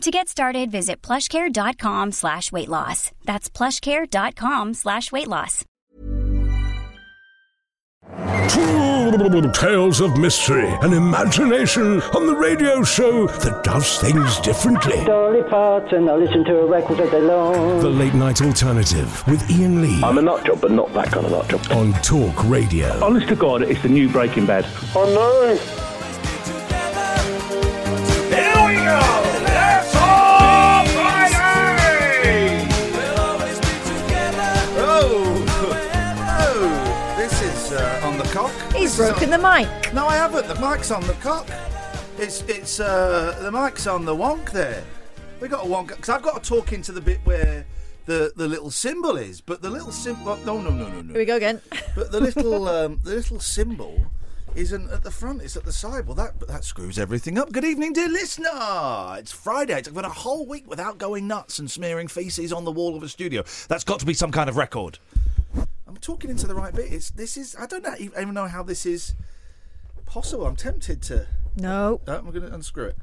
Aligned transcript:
To 0.00 0.10
get 0.10 0.28
started, 0.28 0.70
visit 0.70 1.02
plushcare.com 1.02 2.12
slash 2.12 2.50
weight 2.50 2.68
loss. 2.70 3.12
That's 3.26 3.50
plushcare.com 3.50 4.72
slash 4.72 5.12
weight 5.12 5.28
loss. 5.28 5.66
Tales 9.52 10.00
of 10.00 10.16
mystery 10.16 10.68
and 10.82 10.94
imagination 10.94 12.00
on 12.16 12.26
the 12.26 12.34
radio 12.34 12.82
show 12.82 13.26
that 13.26 13.62
does 13.62 13.98
things 13.98 14.38
differently. 14.40 15.04
Dolly 15.04 15.42
Parton, 15.42 16.08
I 16.08 16.14
listen 16.14 16.44
to 16.44 16.60
a 16.60 16.66
record 16.66 17.00
all 17.00 17.10
day 17.10 17.20
long. 17.20 17.80
The 17.80 17.90
Late 17.90 18.14
Night 18.14 18.40
Alternative 18.40 19.26
with 19.28 19.42
Iain 19.50 19.82
Lee 19.82 20.00
I'm 20.02 20.16
a 20.16 20.22
nut 20.22 20.46
job, 20.46 20.62
but 20.62 20.70
not 20.70 20.92
that 20.94 21.12
kind 21.12 21.26
of 21.26 21.32
nut 21.32 21.48
job. 21.48 21.60
on 21.72 21.92
Talk 22.02 22.42
Radio. 22.48 22.88
Honest 23.04 23.28
to 23.28 23.36
God, 23.36 23.62
it's 23.62 23.82
the 23.82 23.88
new 23.90 24.08
Breaking 24.08 24.46
Bad. 24.46 24.66
Oh 24.94 25.04
no! 25.04 25.89
Cock. 38.96 38.96
He's 38.96 38.96
This 38.96 39.06
is 39.06 39.12
broken 39.12 39.32
on- 39.32 39.40
the 39.40 39.68
mic. 39.82 39.94
No, 39.94 40.06
I 40.06 40.16
haven't. 40.16 40.48
The 40.48 40.54
mic's 40.54 40.90
on 40.90 41.06
the 41.06 41.14
cock. 41.14 41.46
It's 42.18 42.42
it's 42.42 42.80
uh, 42.80 43.38
the 43.40 43.50
mic's 43.50 43.86
on 43.86 44.04
the 44.04 44.14
wonk 44.14 44.50
there. 44.52 44.84
We 45.40 45.48
got 45.48 45.64
a 45.64 45.68
wonk 45.68 45.88
because 45.88 46.08
I've 46.08 46.22
got 46.22 46.42
to 46.42 46.48
talk 46.48 46.72
into 46.72 46.92
the 46.92 47.00
bit 47.00 47.20
where 47.24 47.64
the 48.06 48.32
the 48.36 48.46
little 48.48 48.70
symbol 48.70 49.16
is, 49.16 49.40
but 49.40 49.62
the 49.62 49.70
little 49.70 49.92
symbol. 49.92 50.36
No, 50.44 50.60
no, 50.60 50.70
no, 50.70 50.88
no, 50.88 51.00
no. 51.00 51.12
Here 51.12 51.18
we 51.18 51.24
go 51.24 51.36
again. 51.36 51.60
But 51.94 52.12
the 52.12 52.20
little 52.20 52.68
um, 52.68 53.00
the 53.02 53.14
little 53.16 53.40
symbol 53.40 53.98
isn't 54.54 54.90
at 54.90 55.02
the 55.02 55.10
front; 55.10 55.42
it's 55.42 55.56
at 55.56 55.64
the 55.64 55.72
side. 55.72 56.06
Well, 56.06 56.14
that 56.16 56.46
that 56.48 56.64
screws 56.64 56.98
everything 56.98 57.38
up. 57.38 57.52
Good 57.52 57.64
evening, 57.64 57.92
dear 57.94 58.08
listener. 58.08 59.16
It's 59.18 59.32
Friday. 59.32 59.78
It's 59.78 59.88
been 59.88 60.04
a 60.04 60.08
whole 60.08 60.46
week 60.46 60.68
without 60.68 60.98
going 60.98 61.26
nuts 61.26 61.58
and 61.58 61.70
smearing 61.70 62.06
feces 62.08 62.52
on 62.52 62.64
the 62.64 62.72
wall 62.72 62.96
of 62.96 63.02
a 63.02 63.08
studio. 63.08 63.44
That's 63.68 63.84
got 63.84 64.00
to 64.00 64.06
be 64.06 64.14
some 64.14 64.30
kind 64.30 64.48
of 64.48 64.56
record. 64.56 64.98
I'm 65.90 65.96
talking 65.96 66.30
into 66.30 66.46
the 66.46 66.54
right 66.54 66.72
bit. 66.72 66.92
It's 66.92 67.10
this 67.10 67.36
is. 67.36 67.56
I 67.58 67.66
don't 67.66 67.82
know, 67.82 67.94
even 67.98 68.32
know 68.32 68.46
how 68.46 68.62
this 68.62 68.86
is 68.86 69.16
possible. 70.06 70.46
I'm 70.46 70.54
tempted 70.54 71.02
to. 71.02 71.26
No. 71.56 72.00
I'm 72.06 72.30
going 72.30 72.42
to 72.42 72.54
unscrew 72.54 72.84
it. 72.86 72.96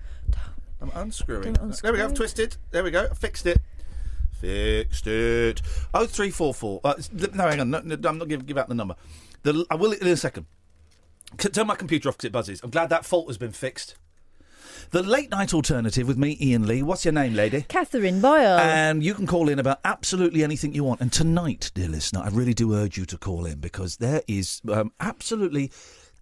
I'm 0.79 0.91
unscrewing. 0.95 1.53
Don't 1.53 1.81
There 1.81 1.91
we 1.91 1.97
go. 1.97 2.05
I've 2.05 2.13
twisted. 2.13 2.55
There 2.71 2.85
we 2.85 2.91
go. 2.91 3.09
I 3.11 3.13
fixed 3.13 3.45
it. 3.45 3.57
Fixed 4.39 5.05
it. 5.05 5.61
Oh 5.93 6.05
three 6.05 6.29
four 6.29 6.53
four. 6.53 6.79
Uh, 6.81 6.93
no, 7.33 7.49
hang 7.49 7.59
on. 7.59 7.71
No, 7.71 7.81
no, 7.81 7.97
I'm 8.07 8.19
not 8.19 8.29
give 8.29 8.45
give 8.45 8.57
out 8.57 8.69
the 8.69 8.75
number. 8.75 8.95
The, 9.43 9.65
I 9.69 9.75
will 9.75 9.91
in 9.91 10.07
a 10.07 10.15
second. 10.15 10.45
Turn 11.37 11.67
my 11.67 11.75
computer 11.75 12.07
off 12.07 12.15
because 12.15 12.27
it 12.27 12.31
buzzes. 12.31 12.61
I'm 12.63 12.69
glad 12.69 12.87
that 12.87 13.03
fault 13.03 13.27
has 13.27 13.37
been 13.37 13.51
fixed. 13.51 13.95
The 14.89 15.03
late 15.03 15.29
night 15.29 15.53
alternative 15.53 16.07
with 16.07 16.17
me, 16.17 16.37
Iain 16.41 16.65
Lee. 16.65 16.81
What's 16.81 17.03
your 17.03 17.11
name, 17.11 17.33
lady? 17.33 17.65
Catherine 17.67 18.21
Boyle. 18.21 18.57
And 18.57 19.03
you 19.03 19.13
can 19.13 19.27
call 19.27 19.49
in 19.49 19.59
about 19.59 19.81
absolutely 19.83 20.45
anything 20.45 20.73
you 20.73 20.85
want. 20.85 21.01
And 21.01 21.11
tonight, 21.11 21.71
dear 21.75 21.89
listener, 21.89 22.21
I 22.23 22.29
really 22.29 22.53
do 22.53 22.73
urge 22.73 22.97
you 22.97 23.05
to 23.07 23.17
call 23.17 23.45
in 23.45 23.59
because 23.59 23.97
there 23.97 24.21
is 24.29 24.61
um, 24.71 24.93
absolutely 25.01 25.73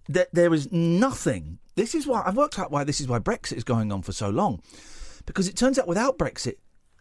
there, 0.09 0.25
there 0.33 0.51
is 0.51 0.71
nothing. 0.71 1.59
This 1.75 1.93
is 1.93 2.07
why 2.07 2.23
I've 2.25 2.37
worked 2.37 2.57
out 2.57 2.71
why 2.71 2.83
this 2.83 2.99
is 2.99 3.07
why 3.07 3.19
Brexit 3.19 3.57
is 3.57 3.63
going 3.63 3.91
on 3.91 4.01
for 4.01 4.13
so 4.13 4.29
long, 4.29 4.63
because 5.27 5.47
it 5.47 5.55
turns 5.55 5.77
out 5.77 5.87
without 5.87 6.17
Brexit, 6.17 6.55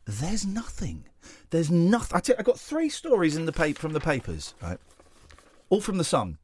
there's 0.04 0.44
nothing. 0.44 1.06
There's 1.48 1.70
nothing. 1.70 2.16
I 2.16 2.20
you, 2.26 2.34
I 2.38 2.42
got 2.42 2.60
three 2.60 2.90
stories 2.90 3.36
in 3.36 3.46
the 3.46 3.52
paper 3.52 3.80
from 3.80 3.94
the 3.94 4.00
papers, 4.00 4.52
right? 4.62 4.78
All 5.70 5.80
from 5.80 5.96
the 5.96 6.04
Sun. 6.04 6.36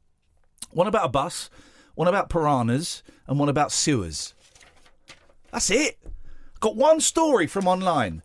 One 0.71 0.87
about 0.87 1.05
a 1.05 1.11
bus, 1.11 1.51
one 1.95 2.09
about 2.09 2.31
piranhas, 2.31 3.03
and 3.27 3.39
one 3.39 3.51
about 3.51 3.71
sewers. 3.71 4.35
That's 5.53 5.71
it. 5.71 5.99
Got 6.61 6.77
one 6.77 7.01
story 7.01 7.47
from 7.47 7.67
online, 7.67 8.23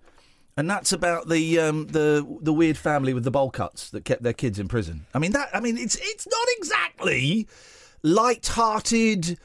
and 0.57 0.69
that's 0.69 0.91
about 0.91 1.29
the 1.29 1.59
um, 1.59 1.87
the 1.87 2.25
the 2.41 2.53
weird 2.53 2.77
family 2.77 3.13
with 3.13 3.23
the 3.23 3.31
bowl 3.31 3.49
cuts 3.49 3.89
that 3.91 4.05
kept 4.05 4.23
their 4.23 4.33
kids 4.33 4.59
in 4.59 4.67
prison. 4.67 5.05
I 5.13 5.19
mean 5.19 5.31
that. 5.31 5.49
I 5.53 5.59
mean 5.59 5.77
it's 5.77 5.95
it's 6.01 6.27
not 6.27 6.47
exactly 6.57 7.47
light-hearted. 8.03 9.39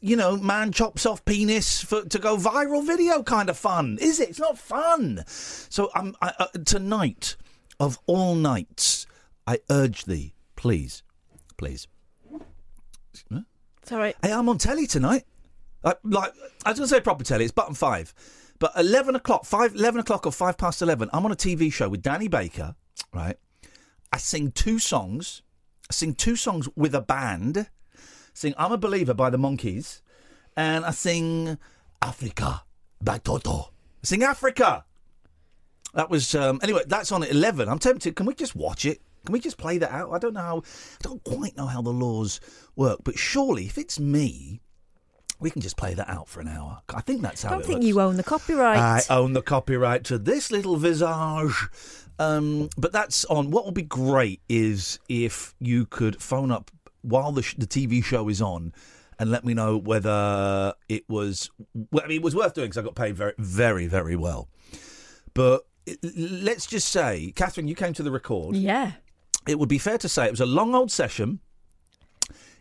You 0.00 0.16
know, 0.16 0.36
man 0.36 0.70
chops 0.70 1.06
off 1.06 1.24
penis 1.24 1.82
for 1.82 2.04
to 2.04 2.18
go 2.18 2.36
viral 2.36 2.86
video 2.86 3.22
kind 3.22 3.48
of 3.48 3.56
fun, 3.56 3.96
is 4.00 4.20
it? 4.20 4.28
It's 4.28 4.38
not 4.38 4.58
fun. 4.58 5.24
So 5.26 5.90
um, 5.94 6.14
I, 6.20 6.32
uh, 6.38 6.46
tonight, 6.66 7.36
of 7.80 7.98
all 8.06 8.34
nights, 8.34 9.06
I 9.46 9.60
urge 9.70 10.04
thee, 10.04 10.34
please, 10.56 11.02
please. 11.56 11.88
It's 13.84 13.92
all 13.92 13.98
right. 13.98 14.16
Hey, 14.22 14.32
I'm 14.32 14.48
on 14.48 14.58
telly 14.58 14.86
tonight. 14.86 15.24
Like, 15.84 15.98
like 16.02 16.32
I 16.64 16.70
was 16.70 16.78
going 16.78 16.88
to 16.88 16.94
say 16.94 17.00
proper 17.00 17.24
telly. 17.24 17.44
It's 17.44 17.52
button 17.52 17.74
five, 17.74 18.14
but 18.58 18.72
eleven 18.76 19.14
o'clock, 19.14 19.44
five, 19.44 19.74
11 19.74 20.00
o'clock 20.00 20.26
or 20.26 20.32
five 20.32 20.56
past 20.56 20.80
eleven. 20.80 21.10
I'm 21.12 21.24
on 21.26 21.32
a 21.32 21.36
TV 21.36 21.72
show 21.72 21.88
with 21.88 22.02
Danny 22.02 22.26
Baker. 22.26 22.74
Right. 23.12 23.36
I 24.12 24.16
sing 24.16 24.50
two 24.50 24.78
songs. 24.78 25.42
I 25.90 25.92
sing 25.92 26.14
two 26.14 26.36
songs 26.36 26.68
with 26.74 26.94
a 26.94 27.02
band. 27.02 27.68
Sing 28.32 28.54
"I'm 28.56 28.72
a 28.72 28.78
Believer" 28.78 29.14
by 29.14 29.28
the 29.28 29.36
Monkees, 29.36 30.00
and 30.56 30.84
I 30.84 30.90
sing 30.90 31.58
"Africa" 32.00 32.62
by 33.02 33.18
Toto. 33.18 33.70
I 34.02 34.06
sing 34.06 34.22
"Africa." 34.22 34.86
That 35.92 36.10
was 36.10 36.34
um, 36.34 36.58
anyway. 36.62 36.82
That's 36.86 37.12
on 37.12 37.22
at 37.22 37.30
eleven. 37.30 37.68
I'm 37.68 37.78
tempted. 37.78 38.16
Can 38.16 38.26
we 38.26 38.34
just 38.34 38.56
watch 38.56 38.86
it? 38.86 39.02
Can 39.26 39.32
we 39.32 39.40
just 39.40 39.58
play 39.58 39.78
that 39.78 39.92
out? 39.92 40.12
I 40.12 40.18
don't 40.18 40.34
know 40.34 40.40
how. 40.40 40.58
I 40.58 41.02
don't 41.02 41.22
quite 41.24 41.56
know 41.56 41.66
how 41.66 41.82
the 41.82 41.90
laws 41.90 42.40
work, 42.74 43.00
but 43.04 43.18
surely, 43.18 43.66
if 43.66 43.78
it's 43.78 44.00
me, 44.00 44.60
we 45.44 45.50
can 45.50 45.60
just 45.60 45.76
play 45.76 45.92
that 45.92 46.08
out 46.08 46.26
for 46.26 46.40
an 46.40 46.48
hour. 46.48 46.80
I 46.92 47.02
think 47.02 47.20
that's 47.20 47.42
how. 47.42 47.50
I 47.50 47.52
don't 47.52 47.66
think 47.66 47.74
works. 47.80 47.86
you 47.86 48.00
own 48.00 48.16
the 48.16 48.24
copyright. 48.24 48.78
I 48.78 49.02
own 49.14 49.34
the 49.34 49.42
copyright 49.42 50.02
to 50.04 50.16
this 50.18 50.50
little 50.50 50.76
visage. 50.76 51.54
Um, 52.18 52.70
but 52.78 52.92
that's 52.92 53.26
on. 53.26 53.50
What 53.50 53.66
would 53.66 53.74
be 53.74 53.82
great 53.82 54.40
is 54.48 54.98
if 55.08 55.54
you 55.60 55.84
could 55.84 56.20
phone 56.22 56.50
up 56.50 56.70
while 57.02 57.30
the, 57.30 57.42
sh- 57.42 57.56
the 57.58 57.66
TV 57.66 58.02
show 58.02 58.28
is 58.30 58.40
on 58.40 58.72
and 59.18 59.30
let 59.30 59.44
me 59.44 59.52
know 59.52 59.76
whether 59.76 60.72
it 60.88 61.04
was. 61.10 61.50
Well, 61.74 62.02
I 62.02 62.08
mean, 62.08 62.16
it 62.16 62.22
was 62.24 62.34
worth 62.34 62.54
doing 62.54 62.68
because 62.68 62.78
I 62.78 62.82
got 62.82 62.94
paid 62.94 63.14
very, 63.14 63.34
very, 63.38 63.86
very 63.86 64.16
well. 64.16 64.48
But 65.34 65.66
it- 65.84 65.98
let's 66.16 66.64
just 66.66 66.88
say, 66.88 67.32
Catherine, 67.36 67.68
you 67.68 67.74
came 67.74 67.92
to 67.92 68.02
the 68.02 68.10
record. 68.10 68.56
yeah. 68.56 68.92
It 69.46 69.58
would 69.58 69.68
be 69.68 69.76
fair 69.76 69.98
to 69.98 70.08
say 70.08 70.24
it 70.24 70.30
was 70.30 70.40
a 70.40 70.46
long 70.46 70.74
old 70.74 70.90
session. 70.90 71.40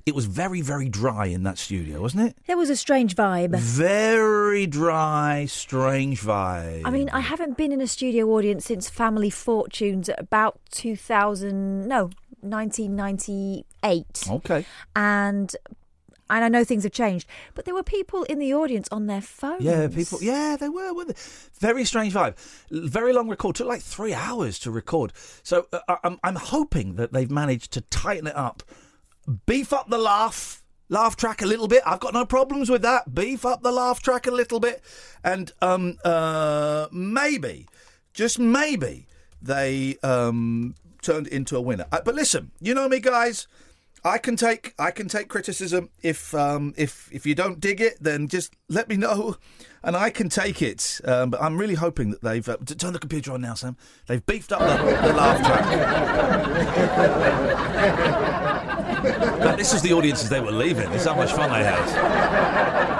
It 0.06 0.14
was 0.14 0.26
very, 0.26 0.60
very 0.62 0.90
dry 0.90 1.28
in 1.28 1.44
that 1.44 1.58
studio, 1.58 2.02
wasn't 2.02 2.30
it? 2.30 2.38
There 2.46 2.58
was 2.58 2.70
a 2.70 2.76
strange 2.76 3.16
vibe. 3.16 3.56
Very 3.58 4.68
dry, 4.68 5.46
strange 5.46 6.22
vibe. 6.22 6.82
I 6.84 6.90
mean, 6.90 7.10
I 7.10 7.22
haven't 7.22 7.56
been 7.56 7.72
in 7.72 7.80
a 7.80 7.88
studio 7.88 8.28
audience 8.32 8.66
since 8.66 8.90
Family 8.90 9.30
Fortunes 9.30 10.10
at 10.10 10.20
about 10.20 10.60
2000, 10.72 11.88
no, 11.88 12.10
1998. 12.42 14.26
Okay. 14.30 14.66
And 14.96 15.56
and 16.30 16.44
I 16.44 16.48
know 16.48 16.64
things 16.64 16.84
have 16.84 16.94
changed, 16.94 17.28
but 17.54 17.66
there 17.66 17.76
were 17.76 17.84
people 17.84 18.24
in 18.24 18.40
the 18.40 18.54
audience 18.54 18.88
on 18.92 19.08
their 19.08 19.22
phones. 19.22 19.64
Yeah, 19.64 19.88
people. 19.88 20.20
Yeah, 20.22 20.58
they 20.60 20.70
were. 20.70 20.94
weren't 20.94 21.10
they? 21.10 21.16
Very 21.60 21.86
strange 21.86 22.14
vibe. 22.14 22.36
Very 22.72 23.14
long 23.14 23.30
record. 23.30 23.56
Took 23.56 23.68
like 23.68 23.82
three 23.82 24.14
hours 24.14 24.58
to 24.60 24.72
record. 24.72 25.14
So 25.44 25.68
uh, 25.72 25.98
I'm, 26.04 26.20
I'm 26.24 26.36
hoping 26.36 26.96
that 26.96 27.14
they've 27.14 27.30
managed 27.30 27.72
to 27.74 27.82
tighten 27.82 28.28
it 28.28 28.36
up, 28.36 28.64
beef 29.46 29.74
up 29.74 29.90
the 29.90 29.98
laugh, 29.98 30.64
laugh 30.90 31.16
track 31.16 31.42
a 31.42 31.46
little 31.46 31.68
bit. 31.68 31.84
I've 31.86 32.00
got 32.00 32.14
no 32.14 32.26
problems 32.26 32.70
with 32.70 32.82
that. 32.82 33.14
Beef 33.14 33.46
up 33.46 33.64
the 33.64 33.72
laugh 33.72 34.02
track 34.02 34.28
a 34.28 34.32
little 34.32 34.60
bit, 34.60 34.82
and 35.24 35.52
um 35.62 35.98
uh 36.04 36.88
maybe, 36.92 37.68
just 38.14 38.40
maybe 38.40 39.08
they 39.42 39.98
um 40.04 40.76
turned 41.02 41.28
into 41.28 41.58
a 41.58 41.62
winner. 41.62 41.86
Uh, 41.92 42.02
but 42.04 42.16
listen, 42.16 42.52
you 42.60 42.74
know 42.74 42.90
me, 42.90 43.00
guys. 43.00 43.48
I 44.06 44.18
can 44.18 44.36
take 44.36 44.74
I 44.78 44.92
can 44.92 45.08
take 45.08 45.30
criticism 45.30 45.90
if 46.02 46.34
um, 46.36 46.74
if 46.76 47.08
if 47.14 47.26
you 47.26 47.36
don't 47.36 47.62
dig 47.62 47.80
it, 47.80 47.98
then 48.02 48.28
just 48.28 48.54
let 48.68 48.90
me 48.90 48.98
know, 48.98 49.38
and 49.84 49.96
I 49.96 50.10
can 50.10 50.28
take 50.28 50.62
it. 50.62 51.00
Um, 51.06 51.30
but 51.30 51.42
I'm 51.42 51.58
really 51.58 51.76
hoping 51.76 52.12
that 52.12 52.22
they've 52.22 52.48
uh, 52.48 52.58
turn 52.58 52.92
the 52.92 53.00
computer 53.00 53.32
on 53.32 53.40
now, 53.42 53.54
Sam. 53.54 53.78
They've 54.08 54.26
beefed 54.26 54.52
up 54.52 54.60
the, 54.60 55.08
the 55.08 55.14
laugh 55.14 55.40
track. 58.46 58.70
but 59.04 59.58
this 59.58 59.74
is 59.74 59.82
the 59.82 59.94
audience 59.94 60.24
as 60.24 60.30
they 60.30 60.40
were 60.40 60.52
leaving. 60.52 60.90
This 60.92 61.02
is 61.02 61.08
how 61.08 61.16
much 61.16 61.32
fun 61.34 61.52
they 61.52 61.64
had. 61.64 62.94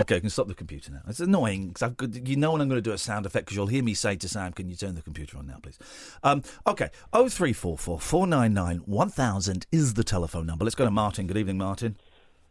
okay, 0.00 0.14
you 0.16 0.20
can 0.20 0.30
stop 0.30 0.48
the 0.48 0.54
computer 0.54 0.90
now. 0.92 1.00
It's 1.06 1.20
annoying 1.20 1.68
because 1.68 2.18
you 2.24 2.36
know 2.36 2.52
when 2.52 2.60
I'm 2.60 2.68
going 2.68 2.78
to 2.78 2.82
do 2.82 2.92
a 2.92 2.98
sound 2.98 3.26
effect 3.26 3.46
because 3.46 3.56
you'll 3.56 3.66
hear 3.66 3.82
me 3.82 3.94
say 3.94 4.16
to 4.16 4.28
Sam, 4.28 4.52
"Can 4.52 4.68
you 4.68 4.76
turn 4.76 4.94
the 4.94 5.02
computer 5.02 5.38
on 5.38 5.46
now, 5.46 5.58
please?" 5.62 5.78
Um, 6.22 6.42
okay, 6.66 6.88
oh 7.12 7.28
three 7.28 7.52
four 7.52 7.76
four 7.76 8.00
four 8.00 8.26
nine 8.26 8.54
nine 8.54 8.78
one 8.86 9.10
thousand 9.10 9.66
is 9.70 9.94
the 9.94 10.04
telephone 10.04 10.46
number. 10.46 10.64
Let's 10.64 10.74
go 10.74 10.84
to 10.84 10.90
Martin. 10.90 11.26
Good 11.26 11.36
evening, 11.36 11.58
Martin. 11.58 11.96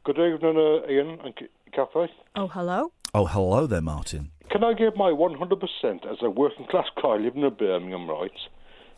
Good 0.04 0.18
evening, 0.18 0.58
uh, 0.58 0.88
Iain 0.88 1.20
and 1.24 1.34
Kathy. 1.72 2.12
Oh, 2.36 2.48
hello. 2.48 2.92
Oh, 3.14 3.26
hello 3.26 3.68
there, 3.68 3.82
Martin. 3.82 4.32
Can 4.52 4.64
I 4.64 4.74
give 4.74 4.96
my 4.96 5.12
100% 5.12 6.12
as 6.12 6.18
a 6.22 6.30
working 6.30 6.66
class 6.68 6.88
guy 7.02 7.16
living 7.16 7.44
in 7.44 7.54
Birmingham, 7.54 8.10
right, 8.10 8.32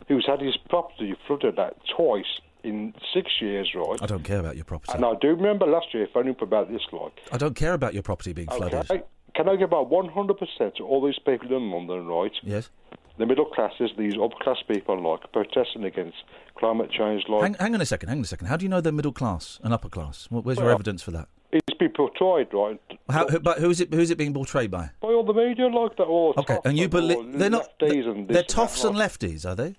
who's 0.08 0.26
had 0.26 0.40
his 0.40 0.56
property 0.68 1.14
flooded 1.26 1.58
out 1.58 1.76
twice 1.96 2.40
in 2.64 2.94
six 3.12 3.30
years, 3.40 3.70
right? 3.74 3.98
I 4.02 4.06
don't 4.06 4.24
care 4.24 4.40
about 4.40 4.56
your 4.56 4.64
property. 4.64 4.92
And 4.94 5.04
I 5.04 5.12
do 5.20 5.28
remember 5.28 5.66
last 5.66 5.92
year 5.94 6.08
phoning 6.12 6.32
up 6.32 6.42
about 6.42 6.70
this, 6.72 6.82
like. 6.92 7.12
I 7.30 7.36
don't 7.38 7.54
care 7.54 7.74
about 7.74 7.94
your 7.94 8.02
property 8.02 8.32
being 8.32 8.48
flooded. 8.48 8.88
Can 9.36 9.48
I 9.48 9.56
give 9.56 9.70
my 9.70 9.78
100% 9.78 10.74
to 10.76 10.84
all 10.84 11.04
these 11.04 11.18
people 11.18 11.56
in 11.56 11.70
London, 11.70 12.06
right? 12.06 12.32
Yes. 12.42 12.70
The 13.18 13.26
middle 13.26 13.44
classes, 13.46 13.90
these 13.96 14.14
upper 14.20 14.36
class 14.42 14.58
people, 14.66 15.00
like, 15.00 15.30
protesting 15.32 15.84
against 15.84 16.16
climate 16.56 16.90
change, 16.90 17.24
like. 17.28 17.42
Hang, 17.42 17.54
hang 17.54 17.74
on 17.74 17.80
a 17.80 17.86
second, 17.86 18.08
hang 18.08 18.18
on 18.18 18.24
a 18.24 18.26
second. 18.26 18.46
How 18.48 18.56
do 18.56 18.64
you 18.64 18.68
know 18.68 18.80
they're 18.80 18.92
middle 18.92 19.12
class 19.12 19.60
and 19.62 19.72
upper 19.72 19.88
class? 19.88 20.26
Wh- 20.30 20.44
Where's 20.44 20.58
your 20.58 20.70
evidence 20.70 21.02
for 21.02 21.10
that? 21.12 21.28
It's 21.54 21.78
been 21.78 21.92
portrayed, 21.92 22.48
right? 22.52 22.80
How, 23.08 23.28
who, 23.28 23.38
but 23.38 23.58
who's 23.58 23.80
it? 23.80 23.94
Who's 23.94 24.10
it 24.10 24.18
being 24.18 24.34
portrayed 24.34 24.70
by? 24.70 24.90
By 25.00 25.08
all 25.08 25.24
the 25.24 25.32
media, 25.32 25.68
like 25.68 25.96
that. 25.96 26.04
All 26.04 26.34
Okay, 26.36 26.58
and 26.64 26.76
you 26.76 26.88
believe 26.88 27.38
they're 27.38 27.48
not? 27.48 27.78
lefties 27.80 28.04
and 28.04 28.04
They're 28.04 28.18
and 28.18 28.28
that, 28.30 28.48
toffs 28.48 28.84
and 28.84 28.96
like. 28.98 29.10
lefties, 29.12 29.48
are 29.48 29.54
they? 29.54 29.76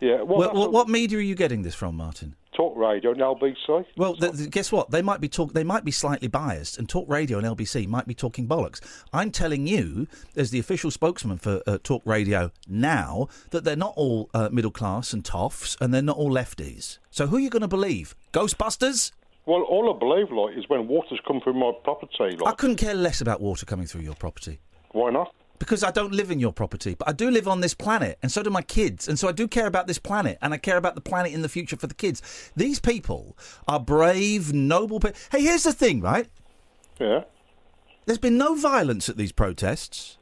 Yeah. 0.00 0.22
Well, 0.22 0.38
Well, 0.38 0.54
what, 0.54 0.72
what 0.72 0.88
media 0.88 1.18
are 1.18 1.22
you 1.22 1.34
getting 1.34 1.62
this 1.62 1.74
from, 1.74 1.96
Martin? 1.96 2.36
Talk 2.54 2.76
radio 2.76 3.10
and 3.10 3.20
LBC. 3.20 3.84
Well, 3.98 4.14
th- 4.14 4.32
th- 4.34 4.50
guess 4.50 4.72
what? 4.72 4.90
They 4.90 5.02
might 5.02 5.20
be 5.20 5.28
talk. 5.28 5.52
They 5.52 5.64
might 5.64 5.84
be 5.84 5.90
slightly 5.90 6.28
biased, 6.28 6.78
and 6.78 6.88
Talk 6.88 7.06
Radio 7.08 7.36
and 7.38 7.46
LBC 7.46 7.86
might 7.86 8.06
be 8.06 8.14
talking 8.14 8.46
bollocks. 8.48 8.80
I'm 9.12 9.30
telling 9.30 9.66
you, 9.66 10.06
as 10.36 10.52
the 10.52 10.58
official 10.58 10.90
spokesman 10.90 11.36
for 11.36 11.60
uh, 11.66 11.76
Talk 11.82 12.00
Radio 12.06 12.52
now, 12.66 13.28
that 13.50 13.64
they're 13.64 13.76
not 13.76 13.92
all 13.96 14.30
uh, 14.32 14.48
middle 14.50 14.70
class 14.70 15.12
and 15.12 15.22
toffs, 15.24 15.76
and 15.82 15.92
they're 15.92 16.00
not 16.00 16.16
all 16.16 16.30
lefties. 16.30 16.96
So 17.10 17.26
who 17.26 17.36
are 17.36 17.40
you 17.40 17.50
going 17.50 17.60
to 17.62 17.68
believe? 17.68 18.14
Ghostbusters? 18.32 19.12
Well, 19.46 19.62
all 19.62 19.94
I 19.94 19.98
believe, 19.98 20.32
like, 20.32 20.56
is 20.58 20.68
when 20.68 20.88
water's 20.88 21.20
come 21.26 21.40
through 21.40 21.54
my 21.54 21.72
property, 21.84 22.36
I 22.44 22.52
couldn't 22.52 22.76
care 22.76 22.94
less 22.94 23.20
about 23.20 23.40
water 23.40 23.64
coming 23.64 23.86
through 23.86 24.02
your 24.02 24.14
property. 24.14 24.60
why 24.92 25.10
not? 25.10 25.32
Because 25.58 25.82
I 25.82 25.90
don't 25.90 26.12
live 26.12 26.30
in 26.30 26.38
your 26.38 26.52
property, 26.52 26.94
but 26.94 27.08
I 27.08 27.12
do 27.12 27.30
live 27.30 27.48
on 27.48 27.60
this 27.60 27.72
planet, 27.72 28.18
and 28.22 28.30
so 28.30 28.42
do 28.42 28.50
my 28.50 28.60
kids. 28.60 29.08
And 29.08 29.18
so 29.18 29.28
I 29.28 29.32
do 29.32 29.48
care 29.48 29.66
about 29.66 29.86
this 29.86 29.98
planet, 29.98 30.36
and 30.42 30.52
I 30.52 30.58
care 30.58 30.76
about 30.76 30.96
the 30.96 31.00
planet 31.00 31.32
in 31.32 31.40
the 31.40 31.48
future 31.48 31.76
for 31.76 31.86
the 31.86 31.94
kids. 31.94 32.50
These 32.56 32.78
people 32.80 33.38
are 33.66 33.80
brave, 33.80 34.52
noble 34.52 35.00
people. 35.00 35.18
Hey, 35.30 35.42
here's 35.42 35.62
the 35.62 35.72
thing, 35.72 36.02
right? 36.02 36.28
Yeah. 37.00 37.22
There's 38.04 38.18
been 38.18 38.36
no 38.36 38.54
violence 38.54 39.08
at 39.08 39.16
these 39.16 39.32
protests. 39.32 40.18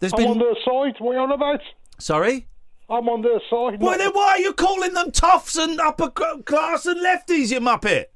There's 0.00 0.12
I'm 0.14 0.18
been. 0.18 0.28
on 0.28 0.38
their 0.38 0.54
side. 0.64 0.94
What 1.00 1.10
are 1.10 1.14
you 1.14 1.20
on 1.20 1.32
about? 1.32 1.60
Sorry? 1.98 2.46
I'm 2.90 3.08
on 3.08 3.22
their 3.22 3.40
side. 3.50 3.80
Well, 3.80 3.92
not- 3.92 3.98
then 3.98 4.10
why 4.12 4.28
are 4.32 4.38
you 4.40 4.52
calling 4.52 4.92
them 4.92 5.10
toffs 5.10 5.56
and 5.62 5.80
upper 5.80 6.10
class 6.10 6.86
and 6.86 7.00
lefties, 7.00 7.50
you 7.50 7.60
muppet? 7.60 8.06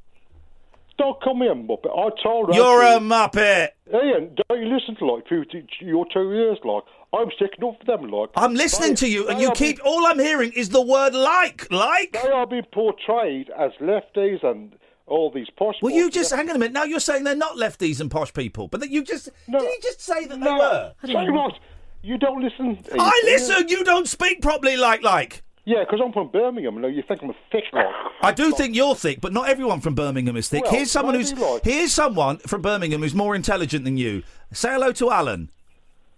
Don't 0.98 1.20
call 1.22 1.34
me 1.34 1.46
a 1.46 1.54
muppet. 1.54 1.90
I 1.96 2.10
told 2.22 2.48
her. 2.48 2.54
You're 2.54 2.82
a 2.82 2.98
muppet. 2.98 3.68
Iain, 3.94 4.34
don't 4.48 4.60
you 4.60 4.74
listen 4.74 4.96
to, 4.96 5.06
like, 5.06 5.26
through 5.28 5.44
t- 5.46 5.62
your 5.80 6.04
two 6.12 6.32
ears, 6.32 6.58
like, 6.64 6.82
I'm 7.14 7.28
sticking 7.36 7.64
up 7.66 7.78
for 7.78 7.84
them, 7.86 8.10
like. 8.10 8.30
I'm 8.36 8.54
listening 8.54 8.90
They- 8.90 8.94
to 8.96 9.08
you, 9.08 9.28
and 9.28 9.40
you 9.40 9.48
are 9.48 9.54
keep. 9.54 9.78
All 9.84 10.06
I'm 10.06 10.18
hearing 10.18 10.52
is 10.52 10.70
the 10.70 10.82
word 10.82 11.14
like. 11.14 11.70
Like? 11.70 12.18
They 12.20 12.28
are 12.28 12.46
being 12.46 12.64
portrayed 12.72 13.48
as 13.56 13.70
lefties 13.80 14.42
and 14.44 14.72
all 15.06 15.30
these 15.30 15.48
posh. 15.56 15.76
Well, 15.80 15.94
you 15.94 16.10
just 16.10 16.34
hang 16.34 16.50
on 16.50 16.56
a 16.56 16.58
minute. 16.58 16.72
Now 16.72 16.82
you're 16.84 17.00
saying 17.00 17.24
they're 17.24 17.34
not 17.36 17.56
lefties 17.56 18.00
and 18.00 18.10
posh 18.10 18.34
people, 18.34 18.68
but 18.68 18.80
that 18.80 18.90
you 18.90 19.02
just 19.04 19.30
No. 19.46 19.60
did 19.60 19.68
you 19.70 19.78
just 19.82 20.00
say 20.02 20.26
that 20.26 20.38
they 20.40 20.44
No, 20.44 20.58
were? 20.58 20.92
say 21.06 21.30
what? 21.30 21.54
You 22.02 22.18
don't 22.18 22.42
listen. 22.42 22.78
I 22.98 23.22
listen. 23.24 23.68
You 23.68 23.84
don't 23.84 24.08
speak 24.08 24.40
properly, 24.40 24.76
like 24.76 25.02
like. 25.02 25.42
Yeah, 25.64 25.84
because 25.84 26.00
I'm 26.02 26.12
from 26.12 26.30
Birmingham. 26.30 26.76
You 26.76 26.80
know, 26.80 26.88
you 26.88 27.02
think 27.06 27.22
I'm 27.22 27.30
a 27.30 27.36
thick 27.52 27.64
like. 27.72 27.86
I 28.22 28.32
do 28.32 28.52
think 28.52 28.74
you're 28.74 28.94
thick, 28.94 29.20
but 29.20 29.32
not 29.32 29.50
everyone 29.50 29.80
from 29.80 29.94
Birmingham 29.94 30.36
is 30.36 30.48
thick. 30.48 30.64
Well, 30.64 30.72
here's 30.72 30.90
someone 30.90 31.14
who's 31.14 31.34
like- 31.34 31.62
here's 31.64 31.92
someone 31.92 32.38
from 32.38 32.62
Birmingham 32.62 33.02
who's 33.02 33.14
more 33.14 33.34
intelligent 33.36 33.84
than 33.84 33.98
you. 33.98 34.22
Say 34.52 34.70
hello 34.70 34.92
to 34.92 35.10
Alan. 35.10 35.50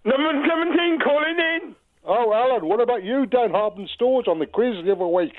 Number 0.04 0.46
17 0.48 1.00
calling 1.00 1.38
in. 1.38 1.74
Oh, 2.04 2.32
Alan, 2.32 2.68
what 2.68 2.80
about 2.80 3.02
you 3.02 3.26
down 3.26 3.50
Harbin 3.50 3.88
Stores 3.94 4.26
on 4.28 4.38
the 4.38 4.46
quiz 4.46 4.84
the 4.84 4.92
other 4.92 5.06
week? 5.06 5.34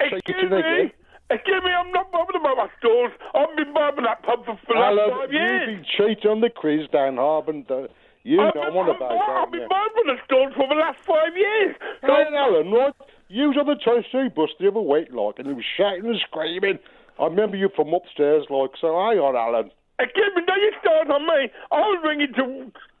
Take 0.00 0.12
it 0.12 0.18
Excuse 0.18 0.50
to 0.50 0.56
eh, 0.56 0.82
me. 0.84 0.92
Excuse 1.30 1.62
me, 1.62 1.70
I'm 1.70 1.92
not 1.92 2.10
bothered 2.10 2.34
about 2.34 2.56
my 2.56 2.68
stores. 2.78 3.12
I've 3.34 3.54
been 3.56 3.72
bothering 3.72 4.04
that 4.04 4.22
pub 4.22 4.44
for, 4.46 4.58
for 4.66 4.74
the 4.74 4.80
last 4.80 4.98
Alan, 4.98 5.10
five 5.10 5.32
you've 5.32 5.66
been 5.66 5.84
cheating 5.96 6.30
on 6.30 6.40
the 6.40 6.50
quiz 6.50 6.88
down 6.90 7.16
Harbin. 7.16 7.66
You 8.22 8.40
I've 8.40 8.54
know 8.54 8.64
been, 8.64 8.74
what 8.74 8.90
I've, 8.90 8.96
about 8.96 9.12
I've 9.12 9.50
been 9.50 9.66
the 10.06 10.18
stores 10.24 10.52
for 10.54 10.68
the 10.68 10.74
last 10.74 10.98
five 11.00 11.36
years. 11.36 11.74
Hey, 12.02 12.24
Alan, 12.36 12.70
right? 12.70 12.92
You 13.28 13.48
was 13.48 13.56
on 13.56 13.66
the 13.66 13.76
Tennessee 13.80 14.28
bus 14.28 14.50
the 14.58 14.68
other 14.68 14.80
week, 14.80 15.08
like, 15.12 15.38
and 15.38 15.46
he 15.46 15.54
was 15.54 15.64
shouting 15.76 16.04
and 16.04 16.20
screaming. 16.28 16.78
I 17.18 17.24
remember 17.26 17.56
you 17.56 17.70
from 17.74 17.94
upstairs, 17.94 18.44
like, 18.50 18.76
so 18.80 18.92
hang 18.92 19.18
on, 19.20 19.36
Alan. 19.36 19.70
excuse 19.98 20.32
me, 20.36 20.42
don't 20.46 20.60
you 20.60 20.72
start 20.80 21.08
on 21.10 21.24
me. 21.24 21.48
I 21.70 21.80
was 21.80 22.00
ringing 22.04 22.32
to 22.34 22.44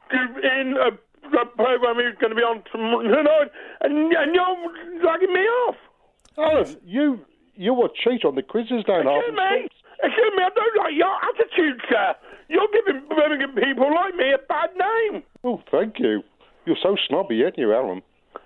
give 0.08 0.30
in 0.40 0.76
a, 0.80 0.88
a 1.36 1.46
program 1.52 1.96
he 2.00 2.08
was 2.08 2.16
going 2.20 2.32
to 2.32 2.38
be 2.38 2.46
on 2.46 2.62
tonight, 2.72 3.50
and, 3.82 4.12
and 4.12 4.34
you're 4.34 5.00
dragging 5.02 5.32
me 5.32 5.44
off. 5.68 5.76
Alan, 6.38 6.76
you 6.84 7.20
you 7.56 7.74
were 7.74 7.90
cheat 7.92 8.24
on 8.24 8.36
the 8.36 8.42
quizzes 8.42 8.84
down 8.84 9.04
Excuse 9.04 9.36
me. 9.36 9.68
Excuse 10.02 10.32
me, 10.32 10.42
I 10.44 10.50
don't 10.56 10.76
like 10.80 10.94
your 10.96 11.12
attitude, 11.28 11.82
sir. 11.90 12.16
You're 12.50 12.68
giving 12.74 13.06
Birmingham 13.08 13.54
people 13.54 13.88
like 13.94 14.14
me 14.16 14.32
a 14.34 14.38
bad 14.48 14.70
name. 14.76 15.22
Oh, 15.44 15.62
thank 15.70 15.98
you. 15.98 16.22
You're 16.66 16.76
so 16.82 16.96
snobby, 17.08 17.42
aren't 17.44 17.56
you, 17.56 17.72
Alan? 17.72 18.02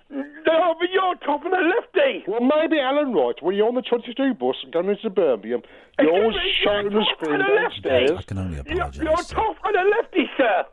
No, 0.09 0.75
but 0.79 0.89
you're 0.93 1.15
top 1.25 1.43
of 1.43 1.51
the 1.51 1.57
lefty. 1.57 2.23
Well, 2.27 2.39
maybe 2.41 2.79
Alan, 2.79 3.11
right? 3.13 3.35
When 3.41 3.55
you're 3.55 3.67
on 3.67 3.73
the 3.75 3.81
22 3.81 4.35
bus 4.35 4.55
going 4.71 4.89
into 4.89 5.09
Birmingham, 5.09 5.61
you're 5.99 6.07
Excuse 6.07 6.21
always 6.21 6.35
me, 6.37 6.53
shouting 6.63 6.93
and 6.93 7.05
screaming 7.17 7.39
the 7.47 7.53
lefty. 7.61 7.81
downstairs. 7.81 8.11
I 8.19 8.21
can 8.21 8.37
only 8.37 8.55
You're, 8.55 8.61
apologise. 8.85 9.01
you're 9.01 9.15
tough 9.41 9.57
and 9.65 9.75
a 9.75 9.89
lefty, 9.97 10.25
sir. 10.37 10.65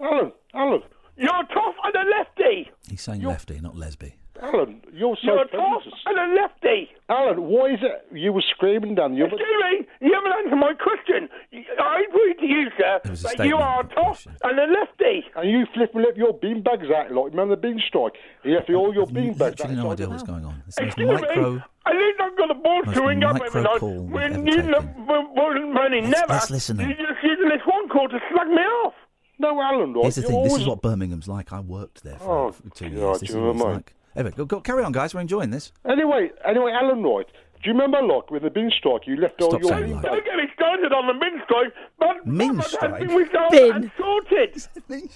Alan, 0.00 0.32
Alan, 0.54 0.82
You're 1.16 1.44
tough 1.54 1.74
and 1.84 1.94
a 1.96 2.10
lefty. 2.18 2.70
He's 2.90 3.00
saying 3.00 3.22
lefty, 3.22 3.58
not 3.60 3.74
lesby. 3.74 4.12
Alan, 4.42 4.80
you're 4.92 5.16
so 5.24 5.34
You're 5.34 5.44
tough 5.46 5.82
famous. 5.84 6.00
and 6.06 6.18
a 6.18 6.34
lefty. 6.42 6.90
Alan, 7.08 7.42
why 7.44 7.70
is 7.74 7.78
it 7.82 8.06
you 8.16 8.32
were 8.32 8.42
screaming 8.54 8.94
down 8.96 9.14
the 9.14 9.22
other? 9.24 9.36
Excuse 9.36 9.62
me, 9.70 9.86
you 10.08 10.12
haven't 10.12 10.32
answered 10.32 10.56
my 10.56 10.74
question. 10.74 11.28
I 11.80 12.02
agree 12.08 12.34
to 12.40 12.46
you, 12.46 12.68
sir, 12.76 13.00
It 13.04 13.10
was 13.10 13.24
a 13.24 13.36
that 13.36 13.46
you 13.46 13.56
are 13.56 13.80
a 13.80 13.88
tough 13.94 14.26
and 14.42 14.58
a 14.58 14.66
lefty. 14.66 15.24
And 15.36 15.48
you 15.50 15.66
flip 15.72 15.94
and 15.94 16.04
left 16.04 16.16
your 16.16 16.34
beanbags 16.34 16.90
out, 16.92 17.12
like, 17.12 17.32
you 17.32 17.38
remember 17.38 17.54
the 17.56 17.62
bean 17.62 17.80
strike? 17.86 18.14
You 18.42 18.54
left 18.54 18.68
all 18.70 18.92
your 18.92 19.04
I've 19.04 19.12
no 19.76 19.92
idea 19.92 20.06
the- 20.06 20.10
what's 20.10 20.22
going 20.24 20.44
on. 20.44 20.62
It's 20.66 20.76
the 20.76 20.84
Excuse 20.86 21.20
micro. 21.20 21.50
me, 21.52 21.62
at 21.86 21.94
least 21.94 22.20
I've 22.20 22.36
got 22.36 22.50
a 22.50 22.54
ball 22.54 22.82
most 22.84 22.96
to 22.96 23.06
ring 23.06 23.22
up 23.24 23.32
micro 23.34 23.46
every 23.46 23.62
night. 23.62 23.82
we've 23.82 24.10
When 24.10 24.46
you 24.46 24.56
taken. 24.56 25.06
wasn't 25.06 25.72
money, 25.72 26.00
Let's- 26.00 26.20
never. 26.20 26.32
let's 26.32 26.50
listen 26.50 26.76
then. 26.78 26.88
You 26.90 26.94
just 26.96 27.22
using 27.22 27.48
this 27.48 27.62
one 27.66 27.88
call 27.88 28.08
to 28.08 28.18
slag 28.32 28.48
me 28.48 28.62
off. 28.82 28.94
No, 29.38 29.60
Alan. 29.60 29.94
Here's 29.94 30.14
the 30.16 30.22
thing. 30.22 30.42
This 30.44 30.56
is 30.58 30.66
what 30.66 30.80
Birmingham's 30.82 31.28
like. 31.28 31.52
I 31.52 31.60
worked 31.60 32.02
there 32.04 32.16
for, 32.18 32.48
Oh, 32.48 32.54
two 32.74 32.88
God, 32.90 32.96
years. 32.96 33.20
This 33.20 33.30
is 33.30 33.36
what 33.36 33.54
it's 33.54 33.60
like. 33.64 33.94
Anyway, 34.16 34.32
go, 34.36 34.44
go, 34.44 34.60
carry 34.60 34.84
on, 34.84 34.92
guys. 34.92 35.14
We're 35.14 35.20
enjoying 35.20 35.50
this. 35.50 35.72
Anyway, 35.88 36.30
anyway, 36.46 36.72
Alan, 36.72 37.02
right? 37.02 37.26
Do 37.26 37.70
you 37.70 37.72
remember, 37.72 38.02
like, 38.02 38.30
with 38.30 38.42
the 38.42 38.50
bean 38.50 38.70
strike, 38.78 39.06
you 39.06 39.16
left 39.16 39.40
all 39.40 39.50
Stop 39.50 39.62
your 39.62 39.70
saying 39.70 39.92
like. 39.94 40.02
Don't 40.02 40.24
get 40.24 40.36
me 40.36 40.44
started 40.54 40.92
on 40.92 41.06
the 41.06 41.14
min 41.14 41.40
strike, 41.44 41.72
but 41.98 42.26
Min 42.26 42.60
strike? 42.62 43.00
has 43.00 43.08
been 43.08 43.28
Bin. 43.50 43.72
and 43.74 43.90
sorted. 43.98 44.62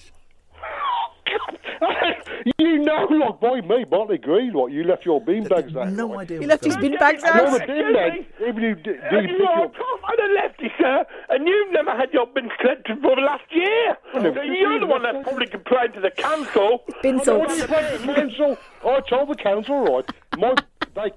you 2.57 2.79
know, 2.79 3.07
like, 3.09 3.39
by 3.39 3.61
me, 3.61 3.83
Bartley 3.85 4.17
Green, 4.17 4.53
what, 4.53 4.71
you 4.71 4.83
left 4.83 5.05
your 5.05 5.21
beanbags 5.21 5.75
out. 5.75 5.91
No 5.93 6.07
like. 6.07 6.19
idea. 6.31 6.39
He 6.41 6.45
left 6.45 6.63
his 6.63 6.75
beanbags 6.77 6.81
bin 6.81 6.93
on. 6.93 6.99
bags 6.99 7.23
I 7.23 7.37
know 7.37 7.45
out. 7.47 7.59
the 7.59 7.65
bin 7.67 7.93
bag. 7.93 8.25
Even 8.47 8.63
you 8.63 8.75
did, 8.75 8.99
And 8.99 9.09
did 9.27 9.29
you 9.29 9.37
pick 9.37 9.47
are 9.47 9.59
your... 9.59 9.67
tough 9.69 10.01
and 10.09 10.19
a 10.19 10.33
lefty, 10.41 10.71
sir, 10.79 11.05
and 11.29 11.47
you've 11.47 11.71
never 11.71 11.91
had 11.91 12.11
your 12.13 12.27
bins 12.27 12.51
collected 12.59 13.01
for 13.01 13.15
the 13.15 13.21
last 13.21 13.43
year. 13.51 13.97
no, 14.15 14.33
so 14.33 14.41
you're 14.41 14.79
the 14.79 14.85
one 14.87 15.03
that's 15.03 15.23
probably 15.23 15.47
complained 15.47 15.93
to 15.93 16.01
the 16.01 16.11
council. 16.11 16.83
Bin 17.01 17.17
What 17.17 17.25
salts. 17.25 17.53
do 17.55 17.61
you 17.61 17.67
think 17.67 18.01
the 18.05 18.13
council? 18.13 18.57
I 18.85 18.99
told 19.09 19.29
the 19.29 19.35
council, 19.35 19.81
right? 19.83 20.09
My, 20.37 20.55
they, 20.95 21.11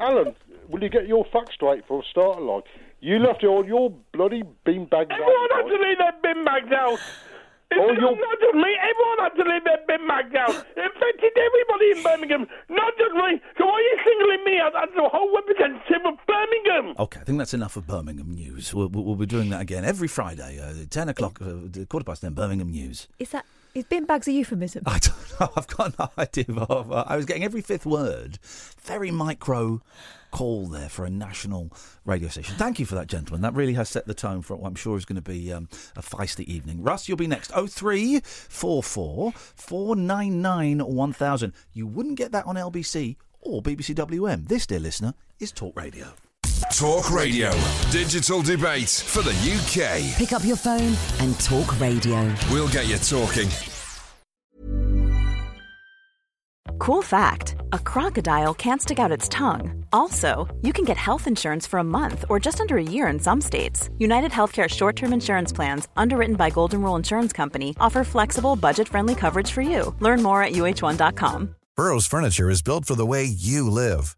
Alan, 0.00 0.34
will 0.68 0.82
you 0.82 0.88
get 0.88 1.06
your 1.08 1.24
facts 1.32 1.54
straight 1.54 1.86
for 1.86 2.00
a 2.00 2.04
start, 2.10 2.40
like? 2.42 2.64
You 3.00 3.20
left 3.20 3.44
all 3.44 3.64
your 3.64 3.90
bloody 4.12 4.42
beanbags 4.66 5.12
out. 5.12 5.20
Everyone 5.20 5.48
has 5.54 5.66
to 5.66 5.78
leave 5.88 5.98
their 5.98 6.12
bin 6.20 6.44
bags 6.44 6.72
out. 6.72 6.98
It's 7.70 7.78
Oh, 7.80 7.86
not, 7.92 8.00
you- 8.00 8.20
not 8.20 8.36
just 8.40 8.54
me. 8.54 8.70
Everyone 8.80 9.18
had 9.20 9.34
to 9.36 9.44
leave 9.50 9.64
their 9.64 9.78
bin 9.86 10.06
bags 10.08 10.34
out. 10.34 10.50
It 10.76 10.84
affected 10.88 11.32
everybody 11.36 11.86
in 11.92 12.02
Birmingham, 12.02 12.46
not 12.70 12.92
just 12.96 13.12
me. 13.14 13.40
So 13.58 13.66
why 13.66 13.72
are 13.74 13.80
you 13.80 13.98
singling 14.04 14.44
me 14.44 14.58
out 14.58 14.72
as 14.82 14.88
the 14.96 15.06
whole 15.08 15.34
representative 15.36 16.02
of 16.06 16.14
Birmingham? 16.26 16.94
Okay, 16.98 17.20
I 17.20 17.24
think 17.24 17.38
that's 17.38 17.52
enough 17.54 17.76
of 17.76 17.86
Birmingham 17.86 18.30
news. 18.32 18.72
We'll, 18.72 18.88
we'll, 18.88 19.04
we'll 19.04 19.16
be 19.16 19.26
doing 19.26 19.50
that 19.50 19.60
again 19.60 19.84
every 19.84 20.08
Friday, 20.08 20.58
uh, 20.58 20.86
10 20.88 21.10
o'clock, 21.10 21.40
uh, 21.42 21.84
quarter 21.90 22.04
past 22.04 22.22
10, 22.22 22.32
Birmingham 22.32 22.70
news. 22.70 23.06
Is 23.18 23.30
that 23.30 23.44
is 23.74 23.84
bin 23.84 24.04
bags 24.04 24.28
a 24.28 24.32
euphemism? 24.32 24.82
I 24.86 24.98
don't 24.98 25.14
know. 25.40 25.50
I've 25.56 25.66
got 25.68 25.98
no 25.98 26.10
idea. 26.18 26.44
Of, 26.48 26.92
I 26.92 27.16
was 27.16 27.26
getting 27.26 27.44
every 27.44 27.60
fifth 27.60 27.86
word. 27.86 28.38
Very 28.82 29.10
micro 29.10 29.80
call 30.30 30.66
there 30.66 30.88
for 30.88 31.04
a 31.04 31.10
national 31.10 31.70
radio 32.04 32.28
station. 32.28 32.56
Thank 32.56 32.78
you 32.78 32.86
for 32.86 32.94
that, 32.96 33.06
gentlemen. 33.06 33.40
That 33.42 33.54
really 33.54 33.74
has 33.74 33.88
set 33.88 34.06
the 34.06 34.14
tone 34.14 34.42
for 34.42 34.56
what 34.56 34.68
I'm 34.68 34.74
sure 34.74 34.96
is 34.96 35.04
going 35.04 35.16
to 35.16 35.22
be 35.22 35.52
um, 35.52 35.68
a 35.96 36.02
feisty 36.02 36.44
evening. 36.44 36.82
Russ, 36.82 37.08
you'll 37.08 37.16
be 37.16 37.26
next. 37.26 37.48
0344 37.50 39.32
499 39.32 40.78
1000. 40.80 41.52
You 41.72 41.86
wouldn't 41.86 42.16
get 42.16 42.32
that 42.32 42.46
on 42.46 42.56
LBC 42.56 43.16
or 43.40 43.62
BBC 43.62 43.94
WM. 43.94 44.44
This, 44.44 44.66
dear 44.66 44.80
listener, 44.80 45.14
is 45.40 45.52
Talk 45.52 45.76
Radio. 45.76 46.12
Talk 46.70 47.10
Radio. 47.10 47.50
Digital 47.90 48.42
debate 48.42 48.90
for 48.90 49.22
the 49.22 49.30
UK. 49.32 50.16
Pick 50.18 50.34
up 50.34 50.44
your 50.44 50.56
phone 50.56 50.94
and 51.18 51.38
talk 51.40 51.80
radio. 51.80 52.30
We'll 52.50 52.68
get 52.68 52.86
you 52.86 52.98
talking. 52.98 53.48
Cool 56.78 57.02
fact 57.02 57.56
a 57.72 57.78
crocodile 57.78 58.52
can't 58.52 58.82
stick 58.82 58.98
out 58.98 59.10
its 59.10 59.28
tongue. 59.30 59.84
Also, 59.94 60.46
you 60.62 60.74
can 60.74 60.84
get 60.84 60.98
health 60.98 61.26
insurance 61.26 61.66
for 61.66 61.78
a 61.78 61.84
month 61.84 62.26
or 62.28 62.38
just 62.38 62.60
under 62.60 62.76
a 62.76 62.82
year 62.82 63.08
in 63.08 63.18
some 63.18 63.40
states. 63.40 63.88
United 63.98 64.30
Healthcare 64.30 64.68
short 64.68 64.94
term 64.94 65.14
insurance 65.14 65.52
plans, 65.52 65.88
underwritten 65.96 66.36
by 66.36 66.50
Golden 66.50 66.82
Rule 66.82 66.96
Insurance 66.96 67.32
Company, 67.32 67.74
offer 67.80 68.04
flexible, 68.04 68.56
budget 68.56 68.88
friendly 68.88 69.14
coverage 69.14 69.50
for 69.52 69.62
you. 69.62 69.94
Learn 70.00 70.22
more 70.22 70.42
at 70.42 70.52
uh1.com. 70.52 71.54
Burrow's 71.76 72.06
furniture 72.06 72.50
is 72.50 72.60
built 72.60 72.84
for 72.84 72.94
the 72.94 73.06
way 73.06 73.24
you 73.24 73.70
live. 73.70 74.17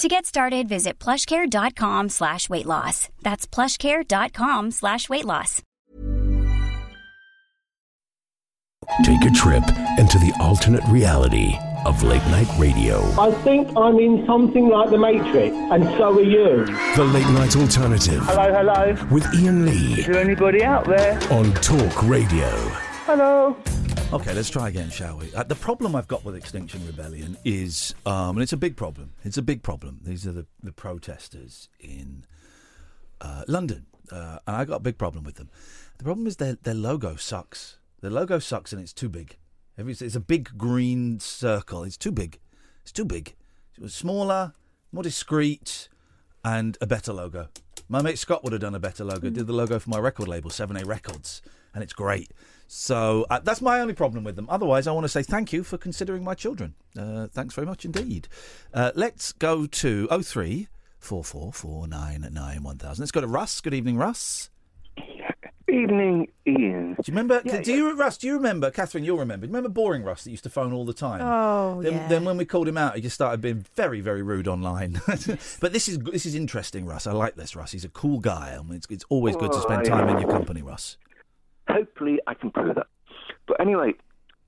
To 0.00 0.08
get 0.08 0.24
started, 0.24 0.66
visit 0.66 0.98
plushcare.com 0.98 2.08
slash 2.08 2.48
weight 2.48 2.64
loss. 2.64 3.10
That's 3.20 3.46
plushcare.com 3.46 4.70
slash 4.70 5.10
weight 5.10 5.26
loss. 5.26 5.62
Take 9.04 9.22
a 9.24 9.30
trip 9.30 9.62
into 9.98 10.18
the 10.18 10.34
alternate 10.40 10.82
reality 10.88 11.52
of 11.84 12.02
late 12.02 12.24
night 12.28 12.48
radio. 12.58 13.02
I 13.20 13.30
think 13.44 13.68
I'm 13.76 13.98
in 13.98 14.24
something 14.26 14.68
like 14.70 14.88
The 14.88 14.96
Matrix, 14.96 15.54
and 15.54 15.84
so 15.98 16.18
are 16.18 16.22
you. 16.22 16.64
The 16.96 17.04
Late 17.04 17.28
Night 17.28 17.54
Alternative 17.56 18.22
Hello, 18.24 18.52
hello. 18.54 18.96
with 19.14 19.26
Iain 19.36 19.66
Lee 19.66 20.00
Is 20.00 20.06
there 20.06 20.16
anybody 20.16 20.64
out 20.64 20.86
there? 20.86 21.12
on 21.30 21.52
Talk 21.56 22.02
Radio. 22.04 22.48
Hello. 23.04 23.54
Okay, 24.12 24.34
let's 24.34 24.50
try 24.50 24.68
again, 24.68 24.90
shall 24.90 25.18
we? 25.18 25.32
Uh, 25.32 25.44
the 25.44 25.54
problem 25.54 25.94
I've 25.94 26.08
got 26.08 26.24
with 26.24 26.34
Extinction 26.34 26.84
Rebellion 26.84 27.36
is, 27.44 27.94
um, 28.04 28.30
and 28.30 28.42
it's 28.42 28.52
a 28.52 28.56
big 28.56 28.76
problem. 28.76 29.12
It's 29.22 29.36
a 29.36 29.42
big 29.42 29.62
problem. 29.62 30.00
These 30.02 30.26
are 30.26 30.32
the, 30.32 30.46
the 30.60 30.72
protesters 30.72 31.68
in 31.78 32.24
uh, 33.20 33.44
London, 33.46 33.86
uh, 34.10 34.40
and 34.48 34.56
I 34.56 34.64
got 34.64 34.76
a 34.76 34.80
big 34.80 34.98
problem 34.98 35.22
with 35.22 35.36
them. 35.36 35.48
The 35.98 36.04
problem 36.04 36.26
is 36.26 36.36
their 36.36 36.54
their 36.60 36.74
logo 36.74 37.14
sucks. 37.14 37.78
Their 38.00 38.10
logo 38.10 38.40
sucks, 38.40 38.72
and 38.72 38.82
it's 38.82 38.92
too 38.92 39.08
big. 39.08 39.36
It's 39.78 40.16
a 40.16 40.20
big 40.20 40.58
green 40.58 41.20
circle. 41.20 41.84
It's 41.84 41.96
too 41.96 42.10
big. 42.10 42.40
It's 42.82 42.92
too 42.92 43.04
big. 43.04 43.36
It 43.76 43.82
was 43.82 43.94
smaller, 43.94 44.54
more 44.90 45.04
discreet, 45.04 45.88
and 46.44 46.76
a 46.80 46.86
better 46.86 47.12
logo. 47.12 47.48
My 47.88 48.02
mate 48.02 48.18
Scott 48.18 48.42
would 48.42 48.52
have 48.52 48.60
done 48.60 48.74
a 48.74 48.80
better 48.80 49.04
logo. 49.04 49.30
Did 49.30 49.46
the 49.46 49.52
logo 49.52 49.78
for 49.78 49.90
my 49.90 49.98
record 49.98 50.26
label, 50.26 50.50
Seven 50.50 50.76
A 50.76 50.84
Records, 50.84 51.42
and 51.72 51.84
it's 51.84 51.92
great. 51.92 52.32
So 52.72 53.26
uh, 53.28 53.40
that's 53.40 53.60
my 53.60 53.80
only 53.80 53.94
problem 53.94 54.22
with 54.22 54.36
them. 54.36 54.46
Otherwise, 54.48 54.86
I 54.86 54.92
want 54.92 55.02
to 55.02 55.08
say 55.08 55.24
thank 55.24 55.52
you 55.52 55.64
for 55.64 55.76
considering 55.76 56.22
my 56.22 56.34
children. 56.34 56.74
Uh, 56.96 57.26
thanks 57.26 57.52
very 57.52 57.66
much 57.66 57.84
indeed. 57.84 58.28
Uh, 58.72 58.92
let's 58.94 59.32
go 59.32 59.66
to 59.66 60.06
03 60.06 60.68
4449 61.00 62.62
1000. 62.62 63.02
Let's 63.02 63.10
go 63.10 63.20
to 63.20 63.26
Russ. 63.26 63.60
Good 63.60 63.74
evening, 63.74 63.96
Russ. 63.96 64.50
Evening, 65.68 66.28
Iain. 66.46 66.94
Do 66.94 67.02
you 67.06 67.12
remember? 67.12 67.42
do 67.42 67.72
you, 67.72 67.92
Russ? 67.96 68.16
Do 68.16 68.28
you 68.28 68.34
remember, 68.34 68.70
Catherine? 68.70 69.02
You'll 69.02 69.18
remember. 69.18 69.46
Do 69.46 69.50
you 69.50 69.56
remember 69.56 69.68
Boring 69.68 70.04
Russ 70.04 70.22
that 70.22 70.30
used 70.30 70.44
to 70.44 70.50
phone 70.50 70.72
all 70.72 70.84
the 70.84 70.94
time? 70.94 71.22
Oh, 71.22 71.82
then, 71.82 71.94
yeah. 71.94 72.06
then 72.06 72.24
when 72.24 72.36
we 72.36 72.44
called 72.44 72.68
him 72.68 72.78
out, 72.78 72.94
he 72.94 73.02
just 73.02 73.16
started 73.16 73.40
being 73.40 73.66
very, 73.74 74.00
very 74.00 74.22
rude 74.22 74.46
online. 74.46 75.00
but 75.60 75.72
this 75.72 75.88
is 75.88 75.98
this 75.98 76.24
is 76.24 76.36
interesting, 76.36 76.86
Russ. 76.86 77.08
I 77.08 77.12
like 77.12 77.34
this, 77.34 77.56
Russ. 77.56 77.72
He's 77.72 77.84
a 77.84 77.88
cool 77.88 78.20
guy. 78.20 78.56
I 78.56 78.62
mean, 78.62 78.76
it's, 78.76 78.86
it's 78.90 79.04
always 79.08 79.34
good 79.34 79.50
to 79.50 79.60
spend 79.60 79.82
Oh, 79.82 79.90
time 79.90 80.08
in 80.08 80.20
your 80.20 80.30
company, 80.30 80.62
Russ. 80.62 80.96
Hopefully, 81.70 82.18
I 82.26 82.34
can 82.34 82.50
prove 82.50 82.74
that. 82.74 82.86
But 83.46 83.60
anyway, 83.60 83.92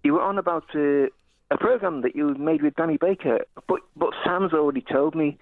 you 0.05 0.14
were 0.14 0.23
on 0.23 0.38
about 0.38 0.64
uh, 0.75 1.07
a 1.50 1.59
program 1.59 2.02
that 2.02 2.14
you 2.17 2.35
made 2.35 2.62
with 2.62 2.75
Danny 2.76 2.97
Baker, 2.97 3.41
but 3.69 3.81
but 3.97 4.11
Sam's 4.25 4.52
already 4.52 4.85
told 4.91 5.14
me 5.14 5.38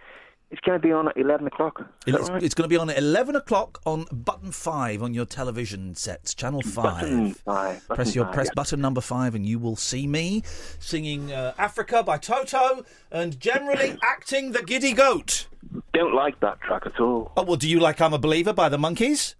it's 0.51 0.61
going 0.63 0.81
to 0.81 0.85
be 0.87 0.93
on 0.93 1.07
at 1.09 1.17
eleven 1.17 1.47
o'clock. 1.47 1.81
Is 2.07 2.13
that 2.13 2.21
It's, 2.21 2.31
right? 2.31 2.43
it's 2.43 2.55
going 2.55 2.65
to 2.65 2.69
be 2.69 2.77
on 2.77 2.91
at 2.91 2.99
11 2.99 3.37
o'clock 3.37 3.81
on 3.87 4.07
button 4.11 4.51
5 4.51 5.03
on 5.03 5.15
your 5.15 5.25
television 5.25 5.95
sets, 5.95 6.35
channel 6.35 6.61
5. 6.63 6.75
Button 6.75 7.35
five, 7.35 7.87
press 7.89 8.15
your 8.17 8.25
five, 8.25 8.35
press 8.35 8.47
yeah. 8.49 8.53
button 8.57 8.81
number 8.81 9.01
5 9.01 9.37
and 9.37 9.47
you 9.47 9.61
will 9.61 9.77
see 9.77 10.09
me 10.09 10.43
singing 10.81 11.31
uh, 11.33 11.55
Africa 11.57 12.03
by 12.03 12.19
Toto 12.19 12.85
and 13.13 13.39
generally 13.39 13.97
acting 14.05 14.51
the 14.51 14.63
giddy 14.65 14.93
goat. 14.93 15.47
Don't 15.93 16.15
like 16.15 16.41
that 16.41 16.61
track 16.63 16.83
at 16.85 16.99
all. 16.99 17.31
Oh, 17.37 17.45
well, 17.45 17.57
do 17.57 17.69
you 17.69 17.79
like 17.79 18.01
I'm 18.01 18.13
a 18.13 18.19
Believer 18.19 18.53
by 18.53 18.69
the 18.69 18.79
Monkees? 18.79 19.37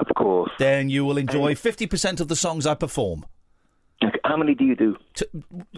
Of 0.00 0.06
course. 0.16 0.50
Then 0.58 0.88
you 0.90 1.04
will 1.04 1.18
enjoy 1.18 1.54
50% 1.54 2.20
of 2.20 2.28
the 2.28 2.36
songs 2.36 2.66
I 2.66 2.74
perform. 2.74 3.24
Okay, 4.04 4.18
How 4.24 4.36
many 4.36 4.54
do 4.54 4.62
you 4.66 4.76
do? 4.76 4.94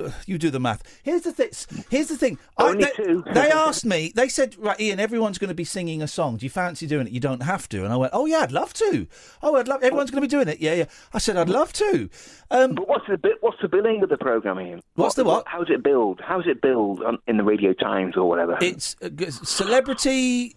uh, 0.04 0.10
You 0.26 0.38
do 0.38 0.50
the 0.50 0.58
math. 0.58 0.82
Here's 1.04 1.22
the 1.22 1.30
thing. 1.30 1.50
Here's 1.88 2.08
the 2.08 2.16
thing. 2.16 2.36
I- 2.56 2.64
Only 2.64 2.84
they, 2.86 2.90
two. 3.04 3.22
they 3.32 3.48
asked 3.52 3.84
me. 3.84 4.12
They 4.12 4.28
said, 4.28 4.56
"Right, 4.58 4.76
Iain, 4.80 4.98
everyone's 4.98 5.38
going 5.38 5.50
to 5.50 5.54
be 5.54 5.62
singing 5.62 6.02
a 6.02 6.08
song. 6.08 6.36
Do 6.36 6.44
you 6.44 6.50
fancy 6.50 6.88
doing 6.88 7.06
it? 7.06 7.12
You 7.12 7.20
don't 7.20 7.44
have 7.44 7.68
to." 7.68 7.84
And 7.84 7.92
I 7.92 7.96
went, 7.96 8.12
"Oh 8.12 8.26
yeah, 8.26 8.38
I'd 8.40 8.50
love 8.50 8.74
to. 8.74 9.06
Oh, 9.40 9.54
I'd 9.54 9.68
love. 9.68 9.84
Everyone's 9.84 10.10
going 10.10 10.20
to 10.20 10.26
be 10.26 10.30
doing 10.36 10.48
it. 10.48 10.58
Yeah, 10.60 10.74
yeah." 10.74 10.86
I 11.14 11.18
said, 11.18 11.36
"I'd 11.36 11.48
love 11.48 11.72
to." 11.74 12.10
Um, 12.50 12.74
but 12.74 12.88
what's 12.88 13.06
the? 13.06 13.20
What's 13.40 13.58
the 13.62 13.68
billing 13.68 14.02
of 14.02 14.08
the 14.08 14.18
program, 14.18 14.58
Iain? 14.58 14.82
What's 14.96 15.14
the 15.14 15.22
what? 15.22 15.44
How's 15.46 15.70
it 15.70 15.84
billed? 15.84 16.20
How's 16.20 16.48
it 16.48 16.60
build 16.60 17.04
on, 17.04 17.18
in 17.28 17.36
the 17.36 17.44
Radio 17.44 17.72
Times 17.72 18.16
or 18.16 18.28
whatever? 18.28 18.58
It's 18.60 18.96
uh, 19.00 19.10
celebrity 19.30 20.56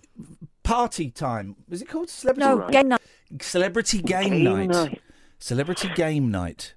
party 0.63 1.09
time. 1.09 1.55
Was 1.69 1.81
it 1.81 1.87
called 1.89 2.09
celebrity? 2.09 2.47
No, 2.47 2.67
game 2.69 2.87
night. 2.89 3.01
Celebrity 3.39 4.01
game, 4.01 4.29
Game 4.29 4.43
night. 4.43 4.69
night. 4.69 5.01
Celebrity 5.39 5.89
game 5.95 6.29
night. 6.31 6.73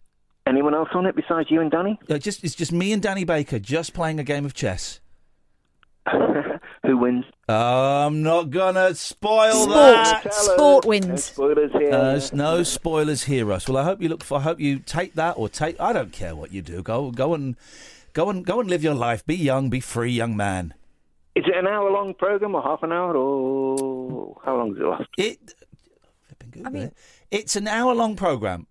Anyone 0.46 0.74
else 0.74 0.88
on 0.94 1.06
it 1.06 1.16
besides 1.16 1.50
you 1.50 1.60
and 1.60 1.70
Danny? 1.70 1.98
Uh, 2.08 2.18
just 2.18 2.44
it's 2.44 2.54
just 2.54 2.70
me 2.72 2.92
and 2.92 3.02
Danny 3.02 3.24
Baker 3.24 3.58
just 3.58 3.94
playing 3.94 4.20
a 4.20 4.24
game 4.24 4.44
of 4.44 4.54
chess. 4.54 5.00
Who 6.86 6.98
wins? 6.98 7.24
I'm 7.48 8.22
not 8.22 8.50
gonna 8.50 8.94
spoil 8.94 9.52
Sport. 9.54 9.74
that. 9.76 10.34
Sport 10.34 10.84
No 10.84 10.88
wins. 10.88 11.24
spoilers 11.24 11.72
here. 11.72 11.92
Uh, 11.92 12.02
there's 12.12 12.32
no 12.34 12.62
spoilers 12.62 13.24
here, 13.24 13.46
Russ. 13.46 13.66
Well, 13.68 13.78
I 13.78 13.84
hope 13.84 14.02
you 14.02 14.10
look. 14.10 14.22
For, 14.22 14.38
I 14.38 14.42
hope 14.42 14.60
you 14.60 14.78
take 14.80 15.14
that 15.14 15.32
or 15.38 15.48
take. 15.48 15.80
I 15.80 15.92
don't 15.94 16.12
care 16.12 16.36
what 16.36 16.52
you 16.52 16.60
do. 16.60 16.82
Go, 16.82 17.10
go 17.10 17.32
and, 17.32 17.56
go 18.12 18.28
and, 18.28 18.44
go 18.44 18.60
and 18.60 18.68
live 18.68 18.82
your 18.84 18.94
life. 18.94 19.24
Be 19.24 19.34
young. 19.34 19.70
Be 19.70 19.80
free, 19.80 20.10
young 20.12 20.36
man. 20.36 20.74
Is 21.34 21.44
it 21.46 21.56
an 21.56 21.66
hour 21.66 21.90
long 21.90 22.14
program 22.14 22.54
or 22.54 22.62
half 22.62 22.82
an 22.82 22.92
hour 22.92 23.16
or 23.16 24.40
how 24.44 24.56
long 24.56 24.72
does 24.74 24.82
it 24.82 24.86
last? 24.86 25.08
It. 25.18 25.54
I 26.64 26.70
mean, 26.70 26.92
it's 27.30 27.56
an 27.56 27.66
hour-long 27.66 28.14
program. 28.16 28.66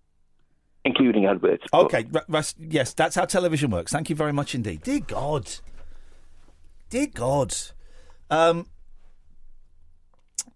Including 0.86 1.26
adverts. 1.26 1.64
Okay, 1.72 2.06
Ru- 2.10 2.20
Russ. 2.28 2.54
Yes, 2.58 2.94
that's 2.94 3.14
how 3.16 3.24
television 3.26 3.70
works. 3.70 3.92
Thank 3.92 4.08
you 4.10 4.16
very 4.16 4.32
much 4.32 4.54
indeed. 4.54 4.82
Dear 4.82 5.00
God. 5.00 5.50
Dear 6.90 7.08
God. 7.08 7.54
Um. 8.30 8.66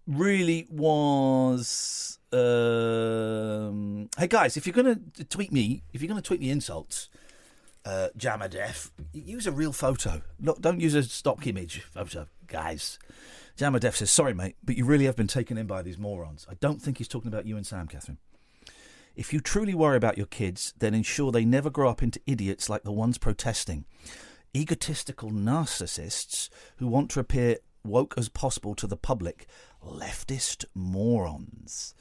really 0.07 0.67
was. 0.69 2.19
Um, 2.31 4.09
hey 4.17 4.27
guys, 4.27 4.55
if 4.55 4.67
you're 4.67 4.73
going 4.73 5.11
to 5.15 5.23
tweet 5.25 5.51
me, 5.51 5.83
if 5.93 6.01
you're 6.01 6.09
going 6.09 6.21
to 6.21 6.27
tweet 6.27 6.39
me 6.39 6.51
insults, 6.51 7.09
uh, 7.89 8.09
Jammer 8.15 8.47
Def, 8.47 8.91
use 9.13 9.47
a 9.47 9.51
real 9.51 9.73
photo. 9.73 10.21
Look, 10.39 10.61
don't 10.61 10.79
use 10.79 10.93
a 10.93 11.01
stock 11.01 11.47
image 11.47 11.81
photo, 11.81 12.27
guys. 12.45 12.99
Jammer 13.57 13.79
Def 13.79 13.97
says, 13.97 14.11
"Sorry, 14.11 14.33
mate, 14.33 14.55
but 14.63 14.77
you 14.77 14.85
really 14.85 15.05
have 15.05 15.15
been 15.15 15.27
taken 15.27 15.57
in 15.57 15.65
by 15.65 15.81
these 15.81 15.97
morons." 15.97 16.45
I 16.49 16.53
don't 16.53 16.79
think 16.79 16.99
he's 16.99 17.07
talking 17.07 17.29
about 17.29 17.47
you 17.47 17.57
and 17.57 17.65
Sam, 17.65 17.87
Catherine. 17.87 18.19
If 19.15 19.33
you 19.33 19.39
truly 19.39 19.73
worry 19.73 19.97
about 19.97 20.17
your 20.17 20.27
kids, 20.27 20.73
then 20.77 20.93
ensure 20.93 21.31
they 21.31 21.45
never 21.45 21.71
grow 21.71 21.89
up 21.89 22.03
into 22.03 22.21
idiots 22.27 22.69
like 22.69 22.83
the 22.83 22.91
ones 22.91 23.17
protesting. 23.17 23.85
Egotistical 24.55 25.31
narcissists 25.31 26.49
who 26.77 26.87
want 26.87 27.09
to 27.11 27.19
appear 27.19 27.57
woke 27.83 28.13
as 28.17 28.29
possible 28.29 28.75
to 28.75 28.85
the 28.85 28.97
public. 28.97 29.47
Leftist 29.83 30.63
morons. 30.75 31.95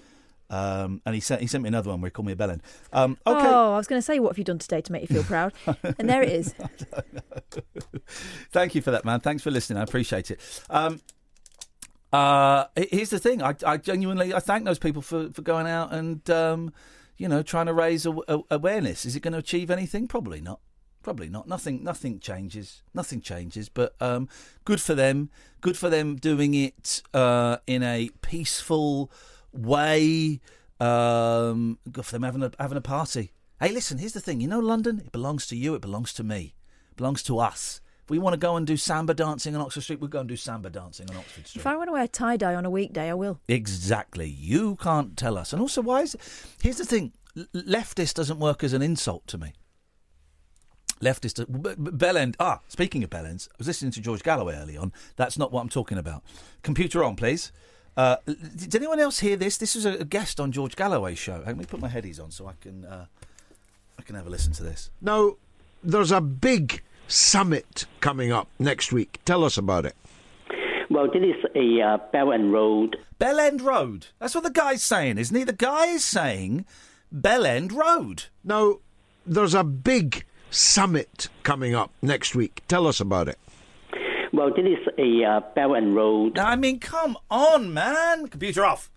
Um, 0.50 1.02
and 1.04 1.14
he 1.14 1.20
sent 1.20 1.40
he 1.42 1.46
sent 1.46 1.62
me 1.62 1.68
another 1.68 1.90
one 1.90 2.00
where 2.00 2.08
he 2.08 2.10
called 2.10 2.26
me 2.26 2.32
a 2.32 2.36
bellend. 2.36 2.60
Um, 2.92 3.18
okay. 3.26 3.46
Oh, 3.46 3.74
I 3.74 3.76
was 3.76 3.86
going 3.86 3.98
to 3.98 4.04
say, 4.04 4.18
what 4.18 4.30
have 4.30 4.38
you 4.38 4.44
done 4.44 4.58
today 4.58 4.80
to 4.80 4.92
make 4.92 5.02
you 5.02 5.08
feel 5.08 5.24
proud? 5.24 5.52
and 5.98 6.08
there 6.08 6.22
it 6.22 6.30
is. 6.30 6.54
Thank 8.50 8.74
you 8.74 8.80
for 8.80 8.90
that, 8.90 9.04
man. 9.04 9.20
Thanks 9.20 9.42
for 9.42 9.50
listening. 9.50 9.78
I 9.78 9.82
appreciate 9.82 10.30
it. 10.30 10.40
Um, 10.70 11.00
uh, 12.12 12.66
here's 12.76 13.10
the 13.10 13.18
thing. 13.18 13.42
I, 13.42 13.54
I 13.66 13.76
genuinely 13.76 14.32
I 14.32 14.40
thank 14.40 14.64
those 14.64 14.78
people 14.78 15.02
for, 15.02 15.30
for 15.30 15.42
going 15.42 15.66
out 15.66 15.92
and 15.92 16.28
um, 16.30 16.72
you 17.18 17.28
know 17.28 17.42
trying 17.42 17.66
to 17.66 17.74
raise 17.74 18.06
a, 18.06 18.12
a- 18.28 18.40
awareness. 18.50 19.04
Is 19.04 19.14
it 19.14 19.20
going 19.20 19.32
to 19.32 19.38
achieve 19.38 19.70
anything? 19.70 20.08
Probably 20.08 20.40
not. 20.40 20.60
Probably 21.02 21.28
not. 21.28 21.46
Nothing. 21.46 21.84
Nothing 21.84 22.18
changes. 22.18 22.82
Nothing 22.94 23.20
changes. 23.20 23.68
But 23.68 23.94
um, 24.00 24.28
good 24.64 24.80
for 24.80 24.94
them. 24.94 25.30
Good 25.60 25.76
for 25.76 25.90
them 25.90 26.16
doing 26.16 26.54
it 26.54 27.02
uh, 27.12 27.58
in 27.66 27.82
a 27.82 28.08
peaceful 28.22 29.10
way. 29.66 30.40
Um, 30.80 31.78
good 31.90 32.04
for 32.04 32.12
them 32.12 32.22
having 32.22 32.42
a 32.42 32.52
having 32.58 32.78
a 32.78 32.82
party. 32.82 33.32
Hey, 33.60 33.72
listen. 33.72 33.98
Here's 33.98 34.12
the 34.12 34.20
thing. 34.20 34.40
You 34.40 34.48
know, 34.48 34.60
London. 34.60 35.00
It 35.00 35.12
belongs 35.12 35.46
to 35.48 35.56
you. 35.56 35.74
It 35.74 35.82
belongs 35.82 36.12
to 36.14 36.24
me. 36.24 36.54
It 36.90 36.96
belongs 36.96 37.22
to 37.24 37.38
us. 37.38 37.80
If 38.04 38.10
we 38.10 38.18
want 38.18 38.32
to 38.32 38.38
go 38.38 38.56
and 38.56 38.66
do 38.66 38.76
samba 38.78 39.12
dancing 39.12 39.54
on 39.54 39.60
Oxford 39.60 39.82
Street, 39.82 40.00
we'll 40.00 40.08
go 40.08 40.20
and 40.20 40.28
do 40.28 40.36
samba 40.36 40.70
dancing 40.70 41.10
on 41.10 41.16
Oxford 41.16 41.46
Street. 41.46 41.60
If 41.60 41.66
I 41.66 41.76
want 41.76 41.88
to 41.88 41.92
wear 41.92 42.08
tie 42.08 42.38
dye 42.38 42.54
on 42.54 42.64
a 42.64 42.70
weekday, 42.70 43.10
I 43.10 43.14
will. 43.14 43.38
Exactly. 43.48 44.28
You 44.28 44.76
can't 44.76 45.14
tell 45.16 45.36
us. 45.36 45.52
And 45.52 45.60
also, 45.60 45.82
why 45.82 46.02
is 46.02 46.14
it? 46.14 46.20
here's 46.62 46.78
the 46.78 46.86
thing: 46.86 47.12
leftist 47.54 48.14
doesn't 48.14 48.38
work 48.38 48.64
as 48.64 48.72
an 48.72 48.80
insult 48.80 49.26
to 49.26 49.38
me. 49.38 49.52
Leftist, 51.00 51.44
b- 51.46 51.90
bellend. 51.90 52.34
Ah, 52.40 52.60
speaking 52.68 53.04
of 53.04 53.10
bellends, 53.10 53.48
I 53.50 53.54
was 53.58 53.66
listening 53.66 53.92
to 53.92 54.00
George 54.00 54.22
Galloway 54.22 54.56
early 54.56 54.76
on. 54.76 54.92
That's 55.16 55.38
not 55.38 55.52
what 55.52 55.60
I'm 55.60 55.68
talking 55.68 55.98
about. 55.98 56.24
Computer 56.62 57.04
on, 57.04 57.14
please. 57.14 57.52
Uh, 57.98 58.16
did 58.26 58.76
anyone 58.76 59.00
else 59.00 59.18
hear 59.18 59.34
this? 59.34 59.56
This 59.56 59.74
was 59.74 59.84
a, 59.84 59.94
a 59.94 60.04
guest 60.04 60.38
on 60.38 60.52
George 60.52 60.76
Galloway's 60.76 61.18
show. 61.18 61.42
Let 61.44 61.56
me 61.56 61.64
put 61.64 61.80
my 61.80 61.88
headies 61.88 62.22
on 62.22 62.30
so 62.30 62.46
I 62.46 62.52
can 62.60 62.84
uh, 62.84 63.06
I 63.98 64.02
can 64.02 64.14
have 64.14 64.24
a 64.24 64.30
listen 64.30 64.52
to 64.52 64.62
this. 64.62 64.90
Now, 65.02 65.32
there's 65.82 66.12
a 66.12 66.20
big 66.20 66.80
summit 67.08 67.86
coming 67.98 68.30
up 68.30 68.46
next 68.56 68.92
week. 68.92 69.18
Tell 69.24 69.42
us 69.42 69.58
about 69.58 69.84
it. 69.84 69.96
Well, 70.88 71.08
this 71.08 71.22
is 71.22 71.44
a 71.56 71.82
uh, 71.82 71.98
Bell 72.12 72.30
and 72.30 72.52
Road. 72.52 72.96
Bell 73.18 73.40
End 73.40 73.60
Road. 73.62 74.06
That's 74.20 74.34
what 74.36 74.44
the 74.44 74.50
guy's 74.50 74.84
saying, 74.84 75.18
isn't 75.18 75.36
he? 75.36 75.42
The 75.42 75.52
guy 75.52 75.86
is 75.86 76.04
saying 76.04 76.66
Bell 77.10 77.44
End 77.44 77.72
Road. 77.72 78.26
Now, 78.44 78.78
there's 79.26 79.54
a 79.54 79.64
big 79.64 80.24
summit 80.50 81.28
coming 81.42 81.74
up 81.74 81.90
next 82.00 82.36
week. 82.36 82.62
Tell 82.68 82.86
us 82.86 83.00
about 83.00 83.26
it. 83.26 83.38
Well, 84.32 84.50
this 84.54 84.64
is 84.64 84.88
a 84.98 85.24
uh, 85.24 85.40
Bell 85.54 85.74
and 85.74 85.94
Road. 85.94 86.38
I 86.38 86.56
mean, 86.56 86.80
come 86.80 87.16
on, 87.30 87.72
man. 87.72 88.28
Computer 88.28 88.64
off. 88.64 88.90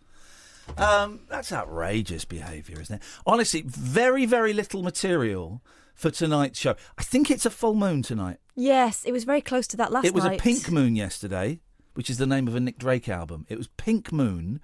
Um, 0.77 1.21
that's 1.29 1.51
outrageous 1.51 2.25
behaviour, 2.25 2.79
isn't 2.81 2.97
it? 2.97 3.01
Honestly, 3.25 3.63
very, 3.65 4.25
very 4.25 4.53
little 4.53 4.83
material 4.83 5.61
for 5.93 6.11
tonight's 6.11 6.59
show. 6.59 6.75
I 6.97 7.03
think 7.03 7.29
it's 7.29 7.45
a 7.45 7.49
full 7.49 7.75
moon 7.75 8.01
tonight. 8.01 8.37
Yes, 8.55 9.03
it 9.05 9.11
was 9.11 9.23
very 9.23 9.41
close 9.41 9.67
to 9.67 9.77
that 9.77 9.91
last 9.91 10.03
night. 10.03 10.09
it 10.09 10.15
was 10.15 10.23
night. 10.23 10.39
a 10.39 10.43
pink 10.43 10.71
moon 10.71 10.95
yesterday, 10.95 11.59
which 11.93 12.09
is 12.09 12.17
the 12.17 12.27
name 12.27 12.47
of 12.47 12.55
a 12.55 12.59
Nick 12.59 12.77
Drake 12.77 13.09
album. 13.09 13.45
It 13.49 13.57
was 13.57 13.67
Pink 13.77 14.11
Moon. 14.11 14.61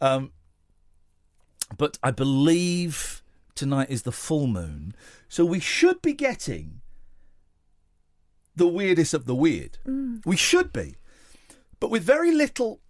Um, 0.00 0.32
but 1.76 1.98
I 2.02 2.10
believe 2.10 3.22
tonight 3.54 3.90
is 3.90 4.02
the 4.02 4.12
full 4.12 4.46
moon. 4.46 4.94
So 5.28 5.44
we 5.44 5.60
should 5.60 6.00
be 6.02 6.14
getting 6.14 6.80
the 8.58 8.68
weirdest 8.68 9.14
of 9.14 9.24
the 9.26 9.34
weird. 9.34 9.78
Mm. 9.86 10.24
We 10.26 10.36
should 10.36 10.72
be. 10.72 10.96
But 11.80 11.90
with 11.90 12.02
very 12.02 12.32
little 12.32 12.80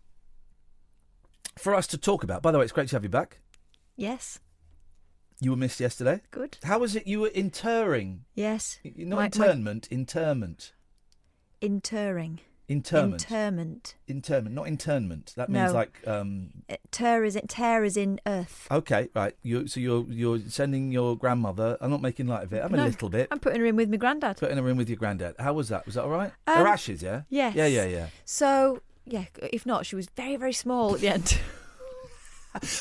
for 1.57 1.75
us 1.75 1.87
to 1.89 1.99
talk 1.99 2.23
about. 2.25 2.43
By 2.43 2.51
the 2.51 2.59
way, 2.59 2.65
it's 2.65 2.73
great 2.73 2.89
to 2.89 2.97
have 2.97 3.03
you 3.05 3.09
back. 3.11 3.39
Yes, 3.97 4.39
You 5.41 5.51
were 5.51 5.57
missed 5.57 5.79
yesterday. 5.81 6.23
good. 6.31 6.59
How 6.65 6.79
was 6.79 6.97
it? 6.97 7.07
You 7.07 7.21
were 7.21 7.29
interring. 7.29 8.25
Yes. 8.35 8.79
Not 8.85 9.17
My- 9.17 9.47
my- 9.47 9.53
interment. 9.91 10.73
Interring. 11.61 12.41
Interment. 12.69 13.23
Interment. 13.31 13.95
Interment, 14.07 14.55
not 14.55 14.69
internment. 14.69 15.33
That 15.37 15.49
means 15.49 15.73
No. 15.73 15.79
like 15.79 16.07
um 16.07 16.51
Uh, 16.69 16.77
Tear 16.91 17.25
is 17.25 17.35
in, 17.35 17.47
tear 17.47 17.83
is 17.83 17.97
in 17.97 18.21
earth. 18.27 18.67
okay, 18.71 19.09
right. 19.15 19.35
You 19.43 19.67
so 19.67 19.81
you're 19.81 20.05
you're 20.11 20.39
sending 20.49 20.93
your 20.93 21.17
grandmother. 21.17 21.79
I'm 21.81 21.91
not 21.91 22.03
making 22.03 22.27
light 22.27 22.45
of 22.45 22.53
it. 22.53 22.63
I'm 22.63 22.71
No, 22.73 22.85
a 22.85 22.85
little 22.85 23.09
bit. 23.09 23.29
I'm 23.31 23.39
putting 23.39 23.61
her 23.61 23.67
in 23.67 23.77
with 23.77 23.89
my 23.89 23.97
granddad. 23.97 24.37
Putting 24.37 24.59
her 24.59 24.69
in 24.69 24.77
with 24.77 24.89
your 24.91 24.99
granddad. 24.99 25.35
How 25.39 25.55
was 25.55 25.71
that? 25.71 25.87
Was 25.87 25.95
that 25.95 26.05
all 26.05 26.11
right? 26.11 26.33
Um, 26.47 26.59
her 26.59 26.67
ashes, 26.67 27.03
yeah. 27.03 27.23
Yes. 27.31 27.55
Yeah, 27.55 27.67
yeah, 27.67 27.85
yeah. 27.87 28.07
So 28.27 28.83
yeah, 29.07 29.25
if 29.53 29.65
not, 29.65 29.87
she 29.87 29.97
was 29.97 30.07
very 30.15 30.37
very 30.37 30.53
small 30.53 30.95
at 30.95 31.01
the 31.01 31.09
end. 31.09 31.39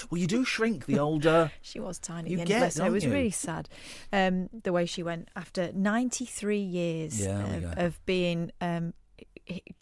Well, 0.10 0.20
you 0.20 0.28
do 0.28 0.44
shrink 0.44 0.86
the 0.86 0.98
older. 0.98 1.52
she 1.62 1.80
was 1.80 2.00
tiny. 2.00 2.32
You 2.32 2.40
at 2.40 2.48
the 2.48 2.54
end, 2.56 2.74
get, 2.74 2.82
her. 2.82 2.88
It 2.88 2.92
was 2.92 3.04
you? 3.04 3.12
really 3.12 3.30
sad. 3.30 3.70
Um, 4.12 4.50
the 4.64 4.72
way 4.72 4.86
she 4.86 5.04
went 5.04 5.28
after 5.36 5.72
93 5.74 6.58
years 6.58 7.22
Yeah, 7.22 7.44
there 7.44 7.74
we 7.76 7.84
of, 7.86 8.04
being 8.06 8.52
um, 8.60 8.94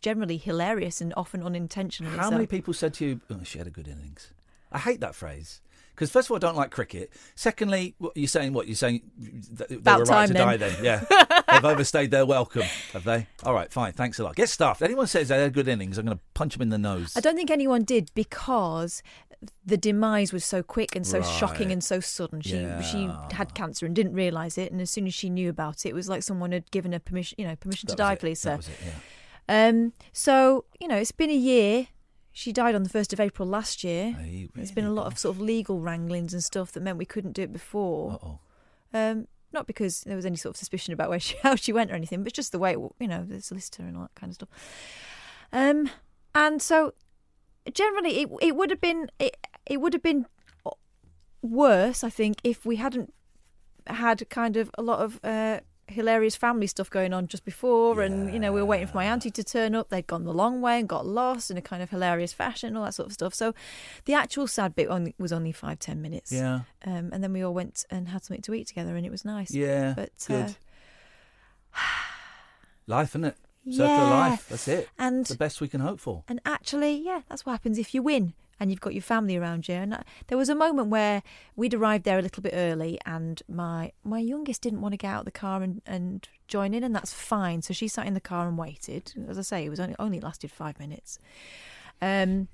generally 0.01 0.37
hilarious 0.37 1.01
and 1.01 1.13
often 1.15 1.43
unintentionally. 1.43 2.17
How 2.17 2.29
so. 2.29 2.35
many 2.35 2.47
people 2.47 2.73
said 2.73 2.93
to 2.95 3.05
you, 3.05 3.21
oh, 3.29 3.39
"She 3.43 3.57
had 3.57 3.67
a 3.67 3.71
good 3.71 3.87
innings"? 3.87 4.31
I 4.71 4.79
hate 4.79 4.99
that 5.01 5.15
phrase. 5.15 5.61
Because 5.93 6.11
first 6.11 6.27
of 6.27 6.31
all, 6.31 6.35
I 6.35 6.39
don't 6.39 6.57
like 6.57 6.71
cricket. 6.71 7.09
Secondly, 7.35 7.95
what, 7.99 8.17
you're 8.17 8.27
saying 8.27 8.51
what 8.51 8.67
you're 8.67 8.75
saying 8.75 9.01
th- 9.57 9.69
they 9.69 9.75
About 9.75 9.99
were 9.99 10.05
right 10.05 10.27
to 10.27 10.33
then. 10.33 10.45
die. 10.45 10.57
Then, 10.57 10.83
yeah, 10.83 11.05
they've 11.49 11.63
overstayed 11.63 12.11
their 12.11 12.25
welcome, 12.25 12.63
have 12.91 13.05
they? 13.05 13.27
All 13.43 13.53
right, 13.53 13.71
fine. 13.71 13.93
Thanks 13.93 14.19
a 14.19 14.25
lot. 14.25 14.35
Get 14.35 14.49
stuffed. 14.49 14.81
Anyone 14.81 15.07
says 15.07 15.29
they 15.29 15.41
had 15.41 15.53
good 15.53 15.69
innings, 15.69 15.97
I'm 15.97 16.05
going 16.05 16.17
to 16.17 16.23
punch 16.33 16.51
them 16.53 16.63
in 16.63 16.69
the 16.69 16.77
nose. 16.77 17.13
I 17.15 17.21
don't 17.21 17.37
think 17.37 17.49
anyone 17.49 17.83
did 17.83 18.11
because 18.13 19.01
the 19.65 19.77
demise 19.77 20.33
was 20.33 20.43
so 20.43 20.61
quick 20.61 20.97
and 20.97 21.07
so 21.07 21.21
shocking 21.21 21.71
and 21.71 21.81
so 21.81 22.01
sudden. 22.01 22.41
She 22.41 22.67
she 22.91 23.09
had 23.31 23.53
cancer 23.53 23.85
and 23.85 23.95
didn't 23.95 24.15
realise 24.15 24.57
it, 24.57 24.73
and 24.73 24.81
as 24.81 24.89
soon 24.89 25.07
as 25.07 25.13
she 25.13 25.29
knew 25.29 25.49
about 25.49 25.85
it, 25.85 25.89
it 25.89 25.95
was 25.95 26.09
like 26.09 26.23
someone 26.23 26.51
had 26.51 26.69
given 26.71 26.91
her 26.91 26.99
permission, 26.99 27.35
you 27.39 27.47
know, 27.47 27.55
permission 27.55 27.87
to 27.87 27.95
That 27.95 28.03
was 28.03 28.07
die, 28.09 28.13
it. 28.13 28.19
please, 28.19 28.41
That 28.41 28.51
sir. 28.51 28.57
was 28.57 28.67
it, 28.67 28.75
yeah. 28.85 28.91
Um, 29.47 29.93
so 30.11 30.65
you 30.79 30.87
know, 30.87 30.97
it's 30.97 31.11
been 31.11 31.29
a 31.29 31.35
year. 31.35 31.87
She 32.31 32.51
died 32.51 32.75
on 32.75 32.83
the 32.83 32.89
first 32.89 33.13
of 33.13 33.19
April 33.19 33.47
last 33.47 33.83
year. 33.83 34.11
Hey, 34.11 34.49
There's 34.53 34.71
been 34.71 34.85
a 34.85 34.91
lot 34.91 35.07
of 35.07 35.17
sort 35.17 35.35
of 35.35 35.41
legal 35.41 35.79
wranglings 35.79 36.33
and 36.33 36.43
stuff 36.43 36.73
that 36.73 36.81
meant 36.81 36.97
we 36.97 37.05
couldn't 37.05 37.31
do 37.31 37.43
it 37.43 37.53
before. 37.53 38.13
Uh-oh. 38.13 38.39
Um, 38.93 39.27
not 39.53 39.67
because 39.67 40.01
there 40.01 40.17
was 40.17 40.25
any 40.25 40.35
sort 40.35 40.53
of 40.55 40.57
suspicion 40.57 40.93
about 40.93 41.09
where 41.09 41.19
she 41.19 41.37
how 41.43 41.55
she 41.55 41.71
went 41.71 41.91
or 41.91 41.95
anything, 41.95 42.23
but 42.23 42.33
just 42.33 42.51
the 42.51 42.59
way 42.59 42.73
it, 42.73 42.79
you 42.99 43.07
know 43.07 43.23
the 43.23 43.41
solicitor 43.41 43.83
and 43.83 43.95
all 43.95 44.03
that 44.03 44.15
kind 44.15 44.29
of 44.31 44.35
stuff. 44.35 44.49
Um, 45.53 45.89
and 46.33 46.61
so 46.61 46.93
generally 47.73 48.21
it 48.21 48.29
it 48.41 48.55
would 48.55 48.69
have 48.69 48.81
been 48.81 49.09
it 49.19 49.37
it 49.65 49.79
would 49.79 49.93
have 49.93 50.03
been 50.03 50.25
worse, 51.41 52.03
I 52.03 52.09
think, 52.09 52.37
if 52.43 52.65
we 52.65 52.77
hadn't 52.77 53.13
had 53.87 54.27
kind 54.29 54.57
of 54.57 54.71
a 54.77 54.81
lot 54.81 54.99
of 54.99 55.19
uh, 55.23 55.59
hilarious 55.87 56.35
family 56.35 56.67
stuff 56.67 56.89
going 56.89 57.13
on 57.13 57.27
just 57.27 57.45
before, 57.45 58.01
and 58.01 58.33
you 58.33 58.39
know 58.39 58.51
we 58.51 58.59
were 58.61 58.65
waiting 58.65 58.87
for 58.87 58.97
my 58.97 59.05
auntie 59.05 59.29
to 59.31 59.43
turn 59.43 59.75
up. 59.75 59.89
They'd 59.89 60.07
gone 60.07 60.23
the 60.25 60.33
long 60.33 60.61
way 60.61 60.79
and 60.79 60.89
got 60.89 61.05
lost 61.05 61.51
in 61.51 61.57
a 61.57 61.61
kind 61.61 61.83
of 61.83 61.89
hilarious 61.89 62.33
fashion, 62.33 62.75
all 62.75 62.83
that 62.85 62.93
sort 62.93 63.07
of 63.07 63.13
stuff. 63.13 63.33
So 63.33 63.53
the 64.05 64.13
actual 64.13 64.47
sad 64.47 64.75
bit 64.75 64.87
only, 64.89 65.13
was 65.17 65.31
only 65.31 65.51
five 65.51 65.79
ten 65.79 66.01
minutes. 66.01 66.31
Yeah. 66.31 66.61
Um, 66.85 67.09
and 67.13 67.23
then 67.23 67.33
we 67.33 67.41
all 67.43 67.53
went 67.53 67.85
and 67.89 68.09
had 68.09 68.23
something 68.23 68.41
to 68.43 68.53
eat 68.53 68.67
together, 68.67 68.95
and 68.95 69.05
it 69.05 69.11
was 69.11 69.25
nice. 69.25 69.51
Yeah, 69.51 69.93
But 69.95 70.09
good. 70.27 70.55
Uh, 71.75 71.79
Life, 72.87 73.09
isn't 73.11 73.25
it? 73.25 73.37
Circle 73.71 73.87
Yeah. 73.95 74.09
life. 74.09 74.47
That's 74.49 74.67
it. 74.67 74.89
And- 74.99 75.21
It's 75.21 75.31
the 75.31 75.37
best 75.37 75.59
we 75.59 75.67
can 75.67 75.81
hope 75.81 75.99
for. 75.99 76.23
And 76.27 76.39
actually, 76.45 76.95
yeah, 77.03 77.21
that's 77.27 77.45
what 77.45 77.53
happens 77.53 77.79
if 77.79 77.95
you 77.95 78.03
win 78.03 78.33
and 78.59 78.69
you've 78.69 78.81
got 78.81 78.93
your 78.93 79.01
family 79.01 79.37
around 79.37 79.67
you. 79.67 79.75
And 79.75 80.03
there 80.27 80.37
was 80.37 80.49
a 80.49 80.55
moment 80.55 80.89
where 80.89 81.23
we'd 81.55 81.73
arrived 81.73 82.05
there 82.05 82.19
a 82.19 82.21
little 82.21 82.41
bit 82.41 82.53
early, 82.55 82.99
and 83.05 83.41
my 83.47 83.91
my 84.03 84.19
youngest 84.19 84.61
didn't 84.61 84.81
want 84.81 84.93
to 84.93 84.97
get 84.97 85.09
out 85.09 85.19
of 85.19 85.25
the 85.25 85.31
car 85.31 85.61
and, 85.61 85.81
and 85.85 86.27
join 86.47 86.73
in, 86.73 86.83
and 86.83 86.95
that's 86.95 87.13
fine. 87.13 87.61
So 87.61 87.73
she 87.73 87.87
sat 87.87 88.07
in 88.07 88.13
the 88.13 88.21
car 88.21 88.47
and 88.47 88.57
waited. 88.57 89.13
As 89.27 89.37
I 89.37 89.41
say, 89.41 89.65
it 89.65 89.69
was 89.69 89.79
only 89.79 89.95
only 89.99 90.19
lasted 90.19 90.51
five 90.51 90.79
minutes. 90.79 91.19
Um, 92.01 92.47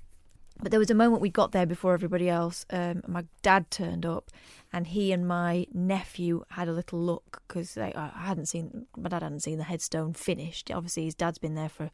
but 0.61 0.69
there 0.69 0.79
was 0.79 0.91
a 0.91 0.95
moment 0.95 1.21
we 1.21 1.29
got 1.29 1.53
there 1.53 1.65
before 1.65 1.93
everybody 1.93 2.29
else. 2.29 2.65
Um, 2.69 3.01
my 3.07 3.25
dad 3.41 3.71
turned 3.71 4.05
up, 4.05 4.29
and 4.71 4.87
he 4.87 5.11
and 5.11 5.27
my 5.27 5.65
nephew 5.73 6.43
had 6.49 6.67
a 6.67 6.73
little 6.73 6.99
look 6.99 7.41
because 7.47 7.77
I 7.77 8.11
hadn't 8.15 8.47
seen 8.47 8.85
my 8.97 9.09
dad 9.09 9.23
hadn't 9.23 9.41
seen 9.41 9.57
the 9.57 9.63
headstone 9.65 10.13
finished. 10.13 10.71
Obviously, 10.71 11.05
his 11.05 11.15
dad's 11.15 11.39
been 11.39 11.55
there 11.55 11.69
for 11.69 11.89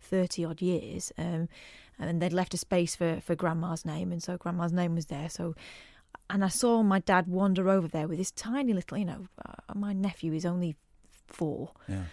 thirty 0.00 0.44
odd 0.44 0.60
years, 0.62 1.12
um, 1.18 1.48
and 1.98 2.20
they'd 2.22 2.32
left 2.32 2.54
a 2.54 2.58
space 2.58 2.94
for 2.96 3.20
for 3.20 3.34
grandma's 3.34 3.84
name, 3.84 4.12
and 4.12 4.22
so 4.22 4.36
grandma's 4.36 4.72
name 4.72 4.94
was 4.94 5.06
there. 5.06 5.28
So, 5.28 5.54
and 6.30 6.44
I 6.44 6.48
saw 6.48 6.82
my 6.82 7.00
dad 7.00 7.26
wander 7.26 7.68
over 7.68 7.88
there 7.88 8.08
with 8.08 8.18
this 8.18 8.30
tiny 8.30 8.72
little, 8.72 8.98
you 8.98 9.04
know, 9.04 9.26
uh, 9.44 9.74
my 9.74 9.92
nephew 9.92 10.32
is 10.32 10.44
only 10.46 10.76
four. 11.26 11.72
Yeah. 11.88 12.04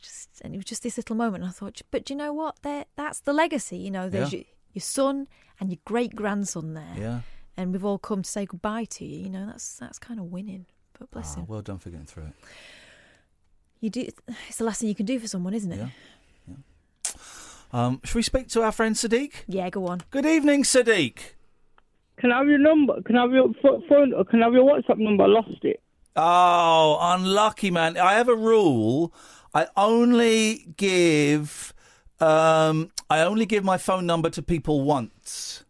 Just 0.00 0.28
and 0.42 0.54
it 0.54 0.58
was 0.58 0.64
just 0.66 0.82
this 0.82 0.96
little 0.96 1.16
moment. 1.16 1.42
And 1.42 1.50
I 1.50 1.52
thought, 1.52 1.82
but 1.90 2.04
do 2.04 2.14
you 2.14 2.18
know 2.18 2.32
what? 2.32 2.62
There, 2.62 2.84
that's 2.96 3.20
the 3.20 3.32
legacy. 3.32 3.76
You 3.78 3.90
know, 3.90 4.08
there's 4.08 4.32
Yeah. 4.32 4.38
your, 4.38 4.44
your 4.74 4.82
son 4.82 5.26
and 5.58 5.70
your 5.70 5.78
great 5.84 6.14
grandson 6.14 6.74
there. 6.74 6.94
Yeah. 6.96 7.20
And 7.56 7.72
we've 7.72 7.84
all 7.84 7.98
come 7.98 8.22
to 8.22 8.30
say 8.30 8.46
goodbye 8.46 8.84
to 8.84 9.04
you. 9.04 9.24
You 9.24 9.30
know, 9.30 9.46
that's 9.46 9.76
that's 9.76 9.98
kind 9.98 10.20
of 10.20 10.26
winning. 10.26 10.66
But 10.98 11.10
bless 11.10 11.34
Ah, 11.36 11.40
him. 11.40 11.46
well 11.48 11.62
done 11.62 11.78
for 11.78 11.90
getting 11.90 12.06
through 12.06 12.24
it. 12.26 12.32
You 13.80 13.90
do. 13.90 14.06
It's 14.48 14.56
the 14.58 14.64
last 14.64 14.80
thing 14.80 14.88
you 14.88 14.94
can 14.94 15.06
do 15.06 15.18
for 15.18 15.28
someone, 15.28 15.54
isn't 15.54 15.70
it? 15.72 15.78
Yeah. 15.78 15.88
Um, 17.72 18.00
should 18.04 18.14
we 18.16 18.22
speak 18.22 18.48
to 18.48 18.62
our 18.62 18.72
friend 18.72 18.94
Sadiq? 18.94 19.32
Yeah, 19.46 19.68
go 19.70 19.86
on. 19.86 20.02
Good 20.10 20.24
evening, 20.26 20.62
Sadiq. 20.62 21.18
Can 22.18 22.32
I 22.32 22.38
have 22.38 22.48
your 22.48 22.58
number? 22.58 23.00
Can 23.02 23.16
I 23.16 23.22
have 23.22 23.32
your 23.32 23.52
pho- 23.62 23.82
phone? 23.88 24.12
Or 24.14 24.24
can 24.24 24.42
I 24.42 24.46
have 24.46 24.54
your 24.54 24.64
WhatsApp 24.64 24.98
number? 24.98 25.24
I 25.24 25.26
lost 25.28 25.62
it. 25.62 25.80
Oh, 26.16 26.98
unlucky 27.00 27.70
man. 27.70 27.96
I 27.96 28.14
have 28.14 28.28
a 28.28 28.34
rule. 28.34 29.12
I 29.54 29.68
only 29.76 30.74
give 30.76 31.72
um 32.20 32.90
I 33.08 33.20
only 33.20 33.46
give 33.46 33.64
my 33.64 33.78
phone 33.78 34.04
number 34.06 34.30
to 34.30 34.42
people 34.42 34.82
once. 34.82 35.64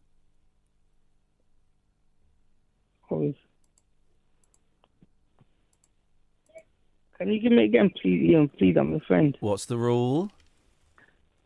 Can 7.18 7.32
you 7.32 7.40
give 7.40 7.52
me 7.52 7.64
again, 7.64 7.90
please, 8.00 8.30
Iain? 8.32 8.48
Please, 8.58 8.76
I'm 8.78 8.94
a 8.94 9.00
friend. 9.00 9.36
What's 9.40 9.66
the 9.66 9.76
rule? 9.76 10.30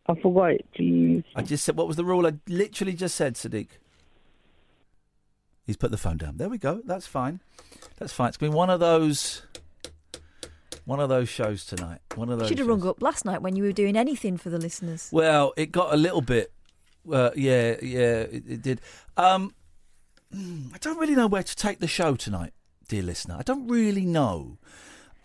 I 0.07 0.15
forgot 0.15 0.51
it, 0.51 0.65
please. 0.75 1.23
I 1.35 1.41
just 1.41 1.63
said 1.63 1.77
what 1.77 1.87
was 1.87 1.95
the 1.95 2.05
rule? 2.05 2.27
I 2.27 2.33
literally 2.47 2.93
just 2.93 3.15
said, 3.15 3.35
Sadiq. 3.35 3.67
He's 5.65 5.77
put 5.77 5.91
the 5.91 5.97
phone 5.97 6.17
down. 6.17 6.37
There 6.37 6.49
we 6.49 6.57
go. 6.57 6.81
That's 6.83 7.07
fine. 7.07 7.39
That's 7.97 8.11
fine. 8.11 8.27
It's 8.29 8.37
been 8.37 8.51
one 8.51 8.69
of 8.69 8.81
those 8.81 9.43
one 10.85 10.99
of 10.99 11.07
those 11.07 11.29
shows 11.29 11.65
tonight. 11.65 11.99
One 12.15 12.27
of 12.29 12.33
You 12.33 12.39
those 12.39 12.49
should 12.49 12.59
have 12.59 12.67
rung 12.67 12.85
up 12.85 13.01
last 13.01 13.23
night 13.23 13.41
when 13.41 13.55
you 13.55 13.63
were 13.63 13.71
doing 13.71 13.95
anything 13.95 14.37
for 14.37 14.49
the 14.49 14.57
listeners. 14.57 15.09
Well, 15.11 15.53
it 15.55 15.71
got 15.71 15.93
a 15.93 15.97
little 15.97 16.21
bit. 16.21 16.51
Uh, 17.09 17.31
yeah, 17.35 17.75
yeah, 17.81 18.21
it, 18.21 18.43
it 18.47 18.61
did. 18.61 18.81
Um, 19.15 19.53
I 20.33 20.77
don't 20.81 20.97
really 20.97 21.15
know 21.15 21.27
where 21.27 21.43
to 21.43 21.55
take 21.55 21.79
the 21.79 21.87
show 21.87 22.15
tonight, 22.15 22.53
dear 22.89 23.03
listener. 23.03 23.35
I 23.39 23.43
don't 23.43 23.67
really 23.67 24.05
know. 24.05 24.57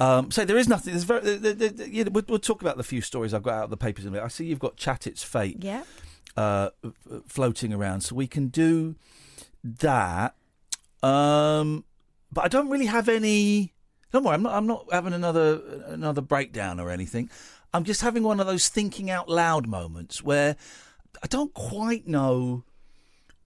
Um, 0.00 0.30
so 0.30 0.44
there 0.44 0.56
is 0.56 0.68
nothing. 0.68 0.92
There's 0.92 1.04
very. 1.04 1.20
The, 1.20 1.54
the, 1.54 1.68
the, 1.68 1.90
you 1.90 2.04
know, 2.04 2.10
we'll, 2.12 2.24
we'll 2.28 2.38
talk 2.38 2.62
about 2.62 2.76
the 2.76 2.84
few 2.84 3.00
stories 3.00 3.34
I've 3.34 3.42
got 3.42 3.54
out 3.54 3.64
of 3.64 3.70
the 3.70 3.76
papers 3.76 4.04
in 4.04 4.08
a 4.08 4.12
minute. 4.12 4.24
I 4.24 4.28
see 4.28 4.44
you've 4.46 4.58
got 4.58 4.76
Chat 4.76 5.06
It's 5.06 5.22
Fate. 5.22 5.58
Yeah. 5.60 5.84
Uh, 6.36 6.70
floating 7.26 7.72
around, 7.72 8.02
so 8.02 8.14
we 8.14 8.28
can 8.28 8.46
do 8.46 8.94
that. 9.64 10.36
Um, 11.02 11.84
but 12.30 12.44
I 12.44 12.48
don't 12.48 12.68
really 12.68 12.86
have 12.86 13.08
any. 13.08 13.74
Don't 14.12 14.22
worry, 14.22 14.34
I'm 14.34 14.42
not. 14.42 14.54
I'm 14.54 14.66
not 14.66 14.86
having 14.92 15.12
another 15.12 15.60
another 15.86 16.20
breakdown 16.20 16.78
or 16.78 16.90
anything. 16.90 17.28
I'm 17.74 17.84
just 17.84 18.02
having 18.02 18.22
one 18.22 18.38
of 18.38 18.46
those 18.46 18.68
thinking 18.68 19.10
out 19.10 19.28
loud 19.28 19.66
moments 19.66 20.22
where 20.22 20.56
I 21.22 21.26
don't 21.26 21.52
quite 21.54 22.06
know 22.06 22.64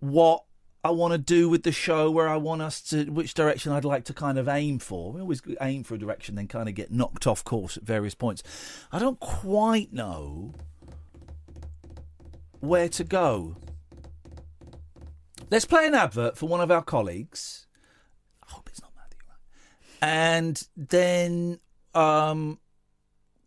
what 0.00 0.44
I 0.84 0.90
want 0.90 1.12
to 1.12 1.18
do 1.18 1.48
with 1.48 1.62
the 1.62 1.70
show, 1.70 2.10
where 2.10 2.28
I 2.28 2.36
want 2.36 2.60
us 2.60 2.80
to, 2.90 3.04
which 3.04 3.34
direction 3.34 3.70
I'd 3.70 3.84
like 3.84 4.04
to 4.06 4.14
kind 4.14 4.36
of 4.36 4.48
aim 4.48 4.80
for. 4.80 5.12
We 5.12 5.20
always 5.20 5.40
aim 5.60 5.84
for 5.84 5.94
a 5.94 5.98
direction, 5.98 6.34
then 6.34 6.48
kind 6.48 6.68
of 6.68 6.74
get 6.74 6.90
knocked 6.90 7.26
off 7.26 7.44
course 7.44 7.76
at 7.76 7.84
various 7.84 8.14
points. 8.14 8.42
I 8.90 8.98
don't 8.98 9.20
quite 9.20 9.92
know 9.92 10.54
where 12.58 12.88
to 12.88 13.04
go. 13.04 13.56
Let's 15.50 15.66
play 15.66 15.86
an 15.86 15.94
advert 15.94 16.36
for 16.36 16.48
one 16.48 16.60
of 16.60 16.70
our 16.70 16.82
colleagues. 16.82 17.66
I 18.42 18.50
hope 18.50 18.68
it's 18.68 18.80
not 18.80 18.90
Matthew. 18.96 19.18
And 20.00 20.66
then, 20.76 21.60
um, 21.94 22.58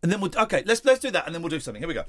and 0.02 0.10
then 0.10 0.20
we'll 0.20 0.30
okay. 0.38 0.62
Let's 0.64 0.84
let's 0.84 1.00
do 1.00 1.10
that, 1.10 1.26
and 1.26 1.34
then 1.34 1.42
we'll 1.42 1.50
do 1.50 1.60
something. 1.60 1.82
Here 1.82 1.88
we 1.88 1.94
go. 1.94 2.04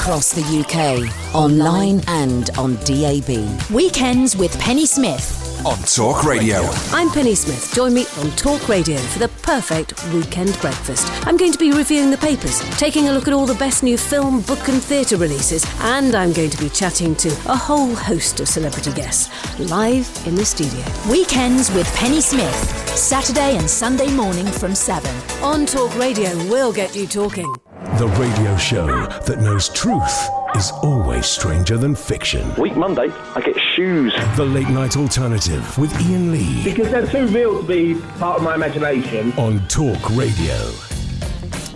Across 0.00 0.32
the 0.32 0.60
UK, 0.60 1.34
online 1.34 2.00
and 2.08 2.48
on 2.56 2.76
DAB. 2.86 3.70
Weekends 3.70 4.34
with 4.34 4.58
Penny 4.58 4.86
Smith. 4.86 5.36
On 5.66 5.76
Talk 5.82 6.24
Radio. 6.24 6.60
I'm 6.90 7.10
Penny 7.10 7.34
Smith. 7.34 7.70
Join 7.74 7.92
me 7.92 8.06
on 8.16 8.30
Talk 8.30 8.66
Radio 8.66 8.96
for 8.96 9.18
the 9.18 9.28
perfect 9.42 10.02
weekend 10.14 10.58
breakfast. 10.62 11.06
I'm 11.26 11.36
going 11.36 11.52
to 11.52 11.58
be 11.58 11.72
reviewing 11.72 12.10
the 12.10 12.16
papers, 12.16 12.60
taking 12.78 13.08
a 13.08 13.12
look 13.12 13.28
at 13.28 13.34
all 13.34 13.44
the 13.44 13.54
best 13.56 13.82
new 13.82 13.98
film, 13.98 14.40
book, 14.40 14.68
and 14.68 14.82
theatre 14.82 15.18
releases, 15.18 15.66
and 15.80 16.14
I'm 16.14 16.32
going 16.32 16.48
to 16.48 16.58
be 16.58 16.70
chatting 16.70 17.14
to 17.16 17.28
a 17.46 17.54
whole 17.54 17.94
host 17.94 18.40
of 18.40 18.48
celebrity 18.48 18.94
guests 18.94 19.28
live 19.58 20.10
in 20.26 20.34
the 20.34 20.46
studio. 20.46 20.82
Weekends 21.10 21.70
with 21.72 21.86
Penny 21.94 22.22
Smith. 22.22 22.88
Saturday 22.96 23.58
and 23.58 23.68
Sunday 23.68 24.10
morning 24.10 24.46
from 24.46 24.74
7. 24.74 25.14
On 25.42 25.66
Talk 25.66 25.94
Radio, 25.98 26.34
we'll 26.48 26.72
get 26.72 26.96
you 26.96 27.06
talking. 27.06 27.54
The 28.00 28.08
radio 28.18 28.56
show 28.56 28.86
that 29.26 29.40
knows 29.40 29.68
truth 29.68 30.30
is 30.56 30.70
always 30.82 31.26
stranger 31.26 31.76
than 31.76 31.94
fiction. 31.94 32.50
Week 32.54 32.74
Monday, 32.74 33.10
I 33.34 33.42
get 33.42 33.60
shoes. 33.74 34.14
The 34.36 34.44
Late 34.46 34.70
Night 34.70 34.96
Alternative 34.96 35.76
with 35.76 35.92
Iain 35.96 36.32
Lee 36.32 36.64
Because 36.64 36.90
they're 36.90 37.06
too 37.06 37.26
real 37.26 37.60
to 37.60 37.68
be 37.68 38.00
part 38.18 38.38
of 38.38 38.42
my 38.42 38.54
imagination. 38.54 39.34
on 39.34 39.60
Talk 39.68 40.00
Radio. 40.16 40.54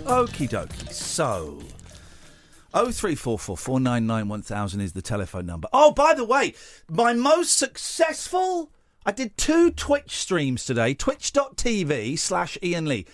Okie 0.09 0.49
dokie. 0.49 0.91
So, 0.91 1.61
oh 2.73 2.89
three 2.89 3.13
four 3.13 3.37
four 3.37 3.55
four 3.55 3.79
nine 3.79 4.07
nine 4.07 4.27
one 4.27 4.41
thousand 4.41 4.81
is 4.81 4.93
the 4.93 5.03
telephone 5.03 5.45
number. 5.45 5.67
Oh, 5.71 5.91
by 5.91 6.15
the 6.15 6.25
way, 6.25 6.55
my 6.89 7.13
most 7.13 7.55
successful. 7.55 8.71
I 9.05 9.11
did 9.11 9.37
two 9.37 9.69
Twitch 9.69 10.17
streams 10.17 10.65
today. 10.65 10.95
Twitch.tv 10.95 12.17
slash 12.17 12.57
Iain 12.63 12.87
Lee. 12.87 13.05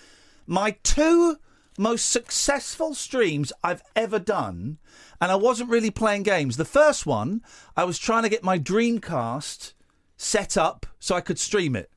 My 0.46 0.76
two 0.82 1.36
most 1.82 2.08
successful 2.08 2.94
streams 2.94 3.52
I've 3.62 3.82
ever 3.94 4.18
done, 4.18 4.78
and 5.20 5.30
I 5.30 5.34
wasn't 5.34 5.70
really 5.70 5.90
playing 5.90 6.22
games. 6.22 6.56
The 6.56 6.64
first 6.64 7.04
one, 7.04 7.42
I 7.76 7.84
was 7.84 7.98
trying 7.98 8.22
to 8.22 8.28
get 8.28 8.44
my 8.44 8.58
Dreamcast 8.58 9.72
set 10.16 10.56
up 10.56 10.86
so 10.98 11.14
I 11.14 11.20
could 11.20 11.38
stream 11.38 11.76
it. 11.76 11.90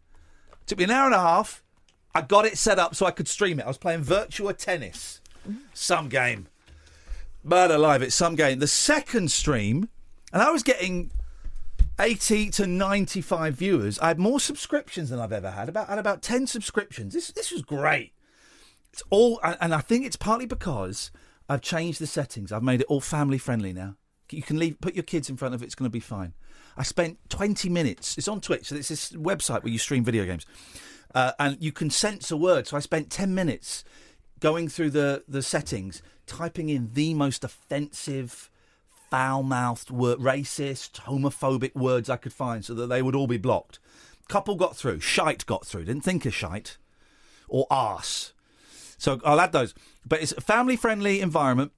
Took 0.65 0.79
me 0.79 0.85
an 0.85 0.91
hour 0.91 1.05
and 1.05 1.15
a 1.15 1.19
half. 1.19 1.63
I 2.13 2.21
got 2.21 2.45
it 2.45 2.57
set 2.57 2.79
up 2.79 2.95
so 2.95 3.05
I 3.05 3.11
could 3.11 3.27
stream 3.27 3.59
it. 3.59 3.63
I 3.63 3.67
was 3.67 3.77
playing 3.77 4.03
Virtua 4.03 4.57
Tennis. 4.57 5.21
Some 5.73 6.09
game. 6.09 6.47
But 7.43 7.69
alive, 7.69 8.01
it's 8.01 8.15
some 8.15 8.35
game. 8.35 8.57
The 8.57 8.67
second 8.67 9.31
stream, 9.31 9.89
and 10.33 10.41
I 10.41 10.49
was 10.49 10.63
getting 10.63 11.11
80 11.99 12.49
to 12.51 12.65
95 12.67 13.53
viewers. 13.53 13.99
I 13.99 14.07
had 14.07 14.17
more 14.17 14.39
subscriptions 14.39 15.11
than 15.11 15.19
I've 15.19 15.31
ever 15.31 15.51
had. 15.51 15.69
About 15.69 15.87
had 15.87 15.99
about 15.99 16.23
10 16.23 16.47
subscriptions. 16.47 17.13
This 17.13 17.27
this 17.31 17.51
was 17.51 17.61
great. 17.61 18.14
It's 18.95 19.03
all 19.09 19.41
and 19.43 19.75
I 19.75 19.81
think 19.81 20.05
it's 20.05 20.15
partly 20.15 20.45
because 20.45 21.11
I've 21.49 21.59
changed 21.59 21.99
the 21.99 22.07
settings. 22.07 22.53
I've 22.53 22.63
made 22.63 22.79
it 22.79 22.87
all 22.87 23.01
family 23.01 23.37
friendly 23.37 23.73
now. 23.73 23.97
You 24.31 24.41
can 24.41 24.57
leave 24.57 24.79
put 24.79 24.95
your 24.95 25.03
kids 25.03 25.29
in 25.29 25.35
front 25.35 25.53
of 25.53 25.61
it, 25.61 25.65
it's 25.65 25.75
going 25.75 25.89
to 25.89 25.93
be 25.93 25.99
fine. 25.99 26.33
I 26.77 26.83
spent 26.83 27.17
20 27.27 27.67
minutes. 27.67 28.17
It's 28.17 28.29
on 28.29 28.39
Twitch. 28.39 28.67
So 28.67 28.75
it's 28.77 28.87
this 28.87 29.11
website 29.11 29.63
where 29.63 29.73
you 29.73 29.79
stream 29.79 30.05
video 30.05 30.23
games. 30.23 30.45
Uh, 31.13 31.33
and 31.39 31.57
you 31.59 31.73
can 31.73 31.89
censor 31.89 32.37
words. 32.37 32.69
So 32.69 32.77
I 32.77 32.79
spent 32.79 33.09
10 33.09 33.35
minutes 33.35 33.83
going 34.39 34.69
through 34.69 34.91
the, 34.91 35.25
the 35.27 35.41
settings, 35.41 36.01
typing 36.25 36.69
in 36.69 36.91
the 36.93 37.13
most 37.15 37.43
offensive, 37.43 38.49
foul 39.09 39.43
mouthed, 39.43 39.91
word, 39.91 40.19
racist, 40.19 41.01
homophobic 41.01 41.75
words 41.75 42.09
I 42.09 42.15
could 42.15 42.33
find 42.33 42.63
so 42.63 42.73
that 42.75 42.87
they 42.87 43.01
would 43.01 43.15
all 43.15 43.27
be 43.27 43.37
blocked. 43.37 43.77
Couple 44.29 44.55
got 44.55 44.77
through. 44.77 45.01
Shite 45.01 45.45
got 45.45 45.65
through. 45.65 45.83
Didn't 45.83 46.05
think 46.05 46.25
of 46.25 46.33
shite. 46.33 46.77
Or 47.49 47.67
arse. 47.69 48.31
So 49.05 49.19
oh, 49.23 49.33
I'll 49.33 49.39
add 49.39 49.51
those. 49.51 49.75
But 50.03 50.23
it's 50.23 50.31
a 50.31 50.41
family 50.41 50.75
friendly 50.75 51.21
environment. 51.21 51.71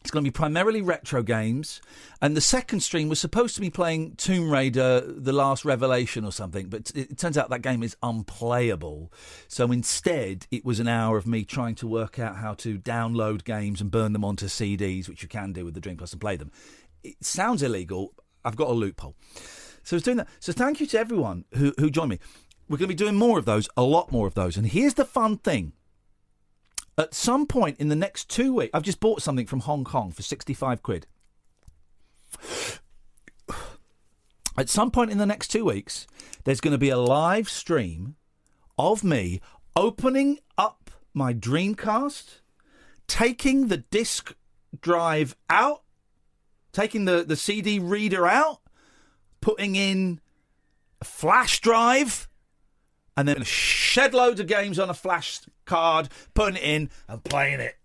It's 0.00 0.10
going 0.10 0.24
to 0.24 0.28
be 0.28 0.34
primarily 0.34 0.82
retro 0.82 1.22
games. 1.22 1.80
And 2.20 2.36
the 2.36 2.40
second 2.40 2.80
stream 2.80 3.08
was 3.08 3.20
supposed 3.20 3.54
to 3.54 3.60
be 3.60 3.70
playing 3.70 4.16
Tomb 4.16 4.50
Raider 4.50 5.00
The 5.00 5.32
Last 5.32 5.64
Revelation 5.64 6.24
or 6.24 6.32
something, 6.32 6.68
but 6.68 6.90
it, 6.92 7.18
turns 7.18 7.38
out 7.38 7.50
that 7.50 7.62
game 7.62 7.84
is 7.84 7.96
unplayable. 8.02 9.12
So 9.46 9.70
instead, 9.70 10.48
it 10.50 10.64
was 10.64 10.80
an 10.80 10.88
hour 10.88 11.16
of 11.16 11.24
me 11.24 11.44
trying 11.44 11.76
to 11.76 11.86
work 11.86 12.18
out 12.18 12.36
how 12.36 12.54
to 12.54 12.78
download 12.78 13.44
games 13.44 13.80
and 13.80 13.88
burn 13.88 14.12
them 14.12 14.24
onto 14.24 14.46
CDs, 14.46 15.08
which 15.08 15.22
you 15.22 15.28
can 15.28 15.52
do 15.52 15.64
with 15.64 15.74
the 15.74 15.80
Dreamcast 15.80 16.12
and 16.12 16.20
play 16.20 16.34
them. 16.34 16.50
It 17.04 17.24
sounds 17.24 17.62
illegal. 17.62 18.12
I've 18.44 18.56
got 18.56 18.70
a 18.70 18.72
loophole. 18.72 19.14
So 19.84 19.94
I 19.94 19.98
was 19.98 20.02
doing 20.02 20.16
that. 20.16 20.28
So 20.40 20.52
thank 20.52 20.80
you 20.80 20.86
to 20.88 20.98
everyone 20.98 21.44
who, 21.54 21.74
who 21.78 21.90
joined 21.90 22.10
me. 22.10 22.18
We're 22.68 22.78
going 22.78 22.88
to 22.88 22.94
be 22.96 23.04
doing 23.04 23.14
more 23.14 23.38
of 23.38 23.44
those, 23.44 23.68
a 23.76 23.84
lot 23.84 24.10
more 24.10 24.26
of 24.26 24.34
those. 24.34 24.56
And 24.56 24.66
here's 24.66 24.94
the 24.94 25.04
fun 25.04 25.38
thing. 25.38 25.72
At 26.98 27.14
some 27.14 27.46
point 27.46 27.78
in 27.78 27.88
the 27.88 27.96
next 27.96 28.30
two 28.30 28.54
weeks, 28.54 28.70
I've 28.72 28.82
just 28.82 29.00
bought 29.00 29.22
something 29.22 29.46
from 29.46 29.60
Hong 29.60 29.84
Kong 29.84 30.10
for 30.12 30.22
65 30.22 30.82
quid. 30.82 31.06
At 34.58 34.70
some 34.70 34.90
point 34.90 35.10
in 35.10 35.18
the 35.18 35.26
next 35.26 35.48
two 35.48 35.66
weeks, 35.66 36.06
there's 36.44 36.60
going 36.60 36.72
to 36.72 36.78
be 36.78 36.88
a 36.88 36.96
live 36.96 37.48
stream 37.48 38.16
of 38.78 39.04
me 39.04 39.40
opening 39.74 40.38
up 40.56 40.90
my 41.12 41.34
Dreamcast, 41.34 42.40
taking 43.06 43.68
the 43.68 43.78
disk 43.78 44.34
drive 44.80 45.36
out 45.50 45.82
taking 46.76 47.06
the, 47.06 47.24
the 47.24 47.36
CD 47.36 47.78
reader 47.78 48.26
out, 48.26 48.60
putting 49.40 49.76
in 49.76 50.20
a 51.00 51.04
flash 51.06 51.60
drive, 51.60 52.28
and 53.16 53.26
then 53.26 53.42
shed 53.44 54.12
loads 54.12 54.40
of 54.40 54.46
games 54.46 54.78
on 54.78 54.90
a 54.90 54.94
flash 54.94 55.40
card, 55.66 56.08
putting 56.34 56.56
it 56.56 56.62
in 56.62 56.90
and 57.08 57.22
playing 57.24 57.60
it. 57.60 57.76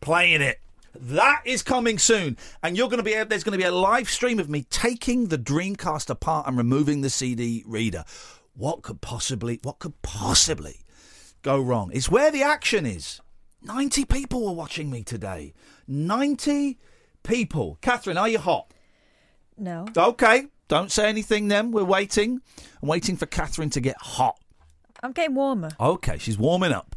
Playing 0.00 0.42
it. 0.42 0.60
That 0.94 1.42
is 1.44 1.62
coming 1.62 1.98
soon, 1.98 2.36
and 2.62 2.76
you're 2.76 2.88
going 2.88 2.98
to 2.98 3.04
be 3.04 3.14
there's 3.24 3.42
going 3.42 3.58
to 3.58 3.62
be 3.62 3.64
a 3.64 3.72
live 3.72 4.08
stream 4.08 4.38
of 4.38 4.48
me 4.48 4.62
taking 4.70 5.26
the 5.26 5.38
Dreamcast 5.38 6.08
apart 6.08 6.46
and 6.46 6.56
removing 6.56 7.00
the 7.00 7.10
CD 7.10 7.64
reader. 7.66 8.04
What 8.54 8.82
could 8.82 9.00
possibly, 9.00 9.58
what 9.62 9.80
could 9.80 10.00
possibly 10.02 10.82
go 11.42 11.58
wrong? 11.60 11.90
It's 11.92 12.08
where 12.08 12.30
the 12.30 12.44
action 12.44 12.86
is. 12.86 13.20
Ninety 13.60 14.04
people 14.04 14.44
were 14.46 14.52
watching 14.52 14.88
me 14.88 15.02
today. 15.02 15.52
Ninety 15.88 16.78
people. 17.24 17.78
Catherine, 17.80 18.18
are 18.18 18.28
you 18.28 18.38
hot? 18.38 18.70
No. 19.56 19.86
Okay, 19.96 20.46
don't 20.68 20.92
say 20.92 21.08
anything 21.08 21.48
then. 21.48 21.72
We're 21.72 21.82
waiting. 21.82 22.40
I'm 22.80 22.88
waiting 22.88 23.16
for 23.16 23.26
Catherine 23.26 23.70
to 23.70 23.80
get 23.80 23.96
hot. 23.98 24.38
I'm 25.02 25.12
getting 25.12 25.34
warmer. 25.34 25.70
Okay, 25.80 26.18
she's 26.18 26.38
warming 26.38 26.72
up. 26.72 26.94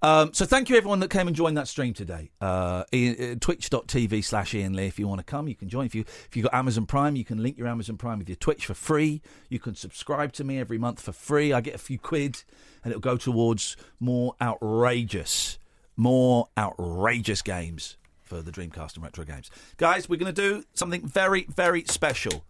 Um, 0.00 0.32
so 0.32 0.46
thank 0.46 0.68
you 0.68 0.76
everyone 0.76 1.00
that 1.00 1.10
came 1.10 1.26
and 1.26 1.34
joined 1.34 1.56
that 1.56 1.66
stream 1.66 1.92
today. 1.92 2.30
Uh, 2.40 2.84
uh, 2.92 3.34
Twitch.tv 3.40 4.24
slash 4.24 4.54
Iain 4.54 4.74
Lee. 4.74 4.86
If 4.86 4.98
you 4.98 5.08
want 5.08 5.18
to 5.18 5.24
come, 5.24 5.48
you 5.48 5.56
can 5.56 5.68
join. 5.68 5.86
If 5.86 5.94
you 5.94 6.02
if 6.02 6.36
you 6.36 6.44
got 6.44 6.54
Amazon 6.54 6.86
Prime, 6.86 7.16
you 7.16 7.24
can 7.24 7.42
link 7.42 7.58
your 7.58 7.66
Amazon 7.66 7.96
Prime 7.96 8.18
with 8.18 8.28
your 8.28 8.36
Twitch 8.36 8.66
for 8.66 8.74
free. 8.74 9.22
You 9.48 9.58
can 9.58 9.74
subscribe 9.74 10.32
to 10.34 10.44
me 10.44 10.60
every 10.60 10.78
month 10.78 11.00
for 11.00 11.12
free. 11.12 11.52
I 11.52 11.60
get 11.60 11.74
a 11.74 11.78
few 11.78 11.98
quid, 11.98 12.44
and 12.84 12.92
it'll 12.92 13.00
go 13.00 13.16
towards 13.16 13.76
more 13.98 14.34
outrageous, 14.40 15.58
more 15.96 16.48
outrageous 16.56 17.42
games 17.42 17.96
for 18.22 18.40
the 18.40 18.52
Dreamcast 18.52 18.94
and 18.94 19.02
retro 19.02 19.24
games. 19.24 19.50
Guys, 19.78 20.08
we're 20.08 20.16
going 20.16 20.32
to 20.32 20.40
do 20.40 20.64
something 20.74 21.04
very 21.06 21.46
very 21.48 21.84
special. 21.88 22.44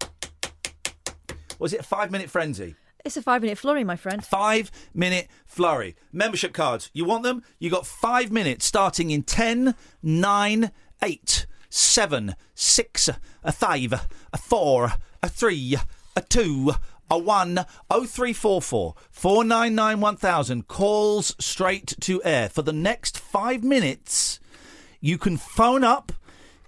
Was 1.57 1.73
it 1.73 1.79
a 1.79 1.83
five 1.83 2.11
minute 2.11 2.29
frenzy? 2.29 2.75
It's 3.05 3.17
a 3.17 3.21
five 3.21 3.41
minute 3.41 3.57
flurry, 3.57 3.83
my 3.83 3.95
friend. 3.95 4.23
Five 4.23 4.71
minute 4.93 5.27
flurry. 5.45 5.95
Membership 6.11 6.53
cards. 6.53 6.89
You 6.93 7.05
want 7.05 7.23
them? 7.23 7.43
You 7.57 7.69
got 7.69 7.87
five 7.87 8.31
minutes 8.31 8.65
starting 8.65 9.11
in 9.11 9.23
10, 9.23 9.75
9, 10.03 10.71
8, 11.01 11.45
7, 11.69 12.35
6, 12.53 13.09
a 13.43 13.51
5, 13.51 13.93
a 14.33 14.37
4, 14.37 14.93
a 15.23 15.29
3, 15.29 15.77
a 16.15 16.21
2, 16.21 16.71
a 17.11 17.17
1, 17.17 17.55
0344 17.89 18.95
499 19.11 19.99
1000. 20.01 20.67
Calls 20.67 21.35
straight 21.39 21.95
to 22.01 22.21
air. 22.23 22.49
For 22.49 22.61
the 22.61 22.73
next 22.73 23.17
five 23.17 23.63
minutes, 23.63 24.39
you 24.99 25.17
can 25.17 25.37
phone 25.37 25.83
up, 25.83 26.11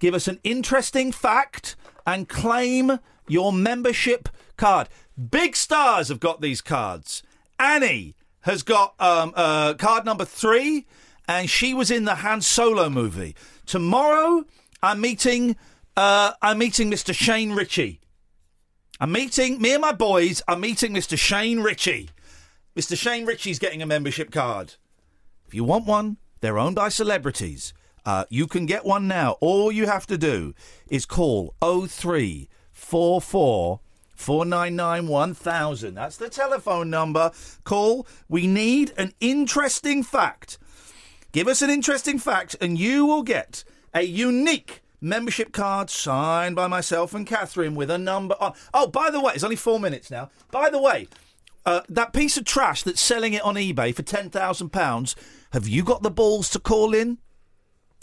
give 0.00 0.14
us 0.14 0.28
an 0.28 0.40
interesting 0.42 1.12
fact, 1.12 1.76
and 2.06 2.28
claim 2.28 2.98
your 3.28 3.52
membership 3.52 4.28
card. 4.62 4.88
Big 5.30 5.56
stars 5.56 6.08
have 6.08 6.20
got 6.20 6.40
these 6.40 6.60
cards. 6.60 7.24
Annie 7.58 8.14
has 8.42 8.62
got 8.62 8.94
um, 9.00 9.32
uh, 9.34 9.74
card 9.74 10.04
number 10.04 10.24
three, 10.24 10.86
and 11.26 11.50
she 11.50 11.74
was 11.74 11.90
in 11.90 12.04
the 12.04 12.14
Han 12.16 12.42
Solo 12.42 12.88
movie. 12.88 13.34
Tomorrow, 13.66 14.44
I'm 14.80 15.00
meeting. 15.00 15.56
Uh, 15.96 16.34
I'm 16.40 16.58
meeting 16.58 16.88
Mr. 16.90 17.12
Shane 17.12 17.52
Richie. 17.52 17.98
I'm 19.00 19.10
meeting 19.10 19.60
me 19.60 19.72
and 19.72 19.80
my 19.80 19.90
boys. 19.90 20.42
are 20.46 20.56
meeting 20.56 20.94
Mr. 20.94 21.18
Shane 21.18 21.58
Richie. 21.58 22.10
Mr. 22.76 22.96
Shane 22.96 23.26
Richie's 23.26 23.58
getting 23.58 23.82
a 23.82 23.86
membership 23.86 24.30
card. 24.30 24.74
If 25.48 25.54
you 25.54 25.64
want 25.64 25.86
one, 25.86 26.18
they're 26.40 26.58
owned 26.58 26.76
by 26.76 26.88
celebrities. 26.88 27.74
Uh, 28.06 28.26
you 28.30 28.46
can 28.46 28.66
get 28.66 28.84
one 28.84 29.08
now. 29.08 29.32
All 29.40 29.72
you 29.72 29.86
have 29.86 30.06
to 30.06 30.16
do 30.16 30.54
is 30.88 31.04
call 31.04 31.56
0344 31.60 33.80
499 34.22 35.08
1000. 35.08 35.94
That's 35.94 36.16
the 36.16 36.28
telephone 36.28 36.88
number. 36.88 37.32
Call. 37.64 38.06
We 38.28 38.46
need 38.46 38.92
an 38.96 39.12
interesting 39.20 40.02
fact. 40.02 40.58
Give 41.32 41.48
us 41.48 41.62
an 41.62 41.70
interesting 41.70 42.18
fact, 42.18 42.54
and 42.60 42.78
you 42.78 43.04
will 43.04 43.22
get 43.22 43.64
a 43.92 44.02
unique 44.02 44.82
membership 45.00 45.52
card 45.52 45.90
signed 45.90 46.54
by 46.54 46.68
myself 46.68 47.12
and 47.14 47.26
Catherine 47.26 47.74
with 47.74 47.90
a 47.90 47.98
number 47.98 48.36
on. 48.40 48.54
Oh, 48.72 48.86
by 48.86 49.10
the 49.10 49.20
way, 49.20 49.32
it's 49.34 49.44
only 49.44 49.56
four 49.56 49.80
minutes 49.80 50.10
now. 50.10 50.30
By 50.50 50.70
the 50.70 50.80
way, 50.80 51.08
uh, 51.66 51.80
that 51.88 52.12
piece 52.12 52.36
of 52.36 52.44
trash 52.44 52.82
that's 52.82 53.00
selling 53.00 53.32
it 53.34 53.42
on 53.42 53.56
eBay 53.56 53.94
for 53.94 54.02
£10,000, 54.02 55.14
have 55.52 55.68
you 55.68 55.82
got 55.82 56.02
the 56.02 56.10
balls 56.10 56.48
to 56.50 56.60
call 56.60 56.94
in? 56.94 57.18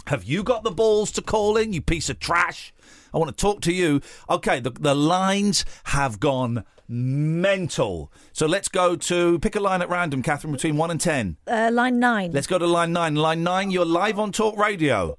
Have 0.07 0.23
you 0.23 0.43
got 0.43 0.63
the 0.63 0.71
balls 0.71 1.11
to 1.13 1.21
call 1.21 1.55
in, 1.55 1.71
you 1.71 1.81
piece 1.81 2.09
of 2.09 2.19
trash? 2.19 2.73
I 3.13 3.17
want 3.17 3.35
to 3.35 3.41
talk 3.41 3.61
to 3.61 3.73
you. 3.73 4.01
Okay, 4.29 4.59
the, 4.59 4.71
the 4.71 4.95
lines 4.95 5.65
have 5.85 6.19
gone 6.19 6.63
mental. 6.87 8.11
So 8.33 8.47
let's 8.47 8.67
go 8.67 8.95
to 8.95 9.39
pick 9.39 9.55
a 9.55 9.59
line 9.59 9.81
at 9.81 9.89
random, 9.89 10.23
Catherine, 10.23 10.53
between 10.53 10.75
1 10.77 10.91
and 10.91 10.99
10. 10.99 11.37
Uh, 11.47 11.69
line 11.71 11.99
nine. 11.99 12.31
Let's 12.31 12.47
go 12.47 12.57
to 12.57 12.65
line 12.65 12.91
9. 12.93 13.15
Line 13.15 13.43
9, 13.43 13.71
you're 13.71 13.85
live 13.85 14.19
on 14.19 14.31
Talk 14.31 14.57
Radio. 14.57 15.17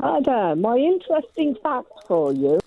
Hi 0.00 0.20
there. 0.20 0.54
My 0.56 0.76
interesting 0.76 1.56
fact 1.62 1.88
for 2.06 2.32
you 2.32 2.60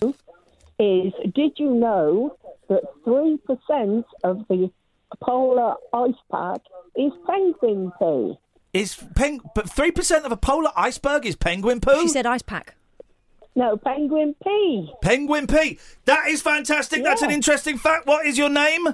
is 0.80 1.12
did 1.34 1.58
you 1.58 1.70
know 1.70 2.36
that 2.68 2.82
3% 3.06 4.04
of 4.24 4.48
the 4.48 4.70
polar 5.22 5.74
ice 5.92 6.14
pack 6.30 6.60
is 6.96 7.12
penguin 7.26 7.92
poo? 7.98 8.36
Is 8.72 8.96
peng- 9.14 9.40
but 9.54 9.66
3% 9.66 10.24
of 10.24 10.32
a 10.32 10.36
polar 10.36 10.70
iceberg 10.76 11.26
is 11.26 11.36
penguin 11.36 11.80
poo? 11.80 12.00
She 12.02 12.08
said 12.08 12.26
ice 12.26 12.42
pack. 12.42 12.74
No, 13.56 13.76
penguin 13.76 14.34
P. 14.42 14.92
Penguin 15.02 15.46
P. 15.46 15.78
That 16.04 16.28
is 16.28 16.40
fantastic. 16.40 17.02
That's 17.02 17.22
an 17.22 17.30
interesting 17.30 17.78
fact. 17.78 18.06
What 18.06 18.26
is 18.26 18.38
your 18.38 18.48
name? 18.48 18.86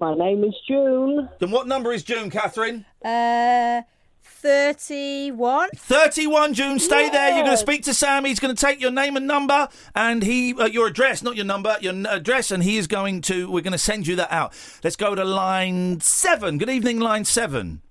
My 0.00 0.14
name 0.14 0.42
is 0.44 0.54
June. 0.66 1.28
Then 1.38 1.50
what 1.50 1.66
number 1.66 1.92
is 1.92 2.02
June, 2.02 2.30
Catherine? 2.30 2.86
Uh, 3.04 3.82
31. 4.22 5.68
31 5.76 6.54
June. 6.54 6.78
Stay 6.78 7.10
there. 7.10 7.34
You're 7.34 7.44
going 7.44 7.52
to 7.52 7.56
speak 7.58 7.84
to 7.84 7.94
Sam. 7.94 8.24
He's 8.24 8.40
going 8.40 8.54
to 8.54 8.60
take 8.60 8.80
your 8.80 8.90
name 8.90 9.16
and 9.16 9.26
number 9.26 9.68
and 9.94 10.22
he 10.22 10.54
uh, 10.54 10.64
your 10.66 10.86
address, 10.86 11.22
not 11.22 11.36
your 11.36 11.44
number, 11.44 11.76
your 11.80 11.92
n- 11.92 12.06
address, 12.06 12.50
and 12.50 12.62
he 12.62 12.78
is 12.78 12.86
going 12.86 13.20
to. 13.22 13.50
We're 13.50 13.60
going 13.60 13.72
to 13.72 13.78
send 13.78 14.06
you 14.06 14.16
that 14.16 14.32
out. 14.32 14.54
Let's 14.82 14.96
go 14.96 15.14
to 15.14 15.24
line 15.24 16.00
seven. 16.00 16.56
Good 16.58 16.70
evening, 16.70 16.98
line 17.00 17.24
seven. 17.26 17.82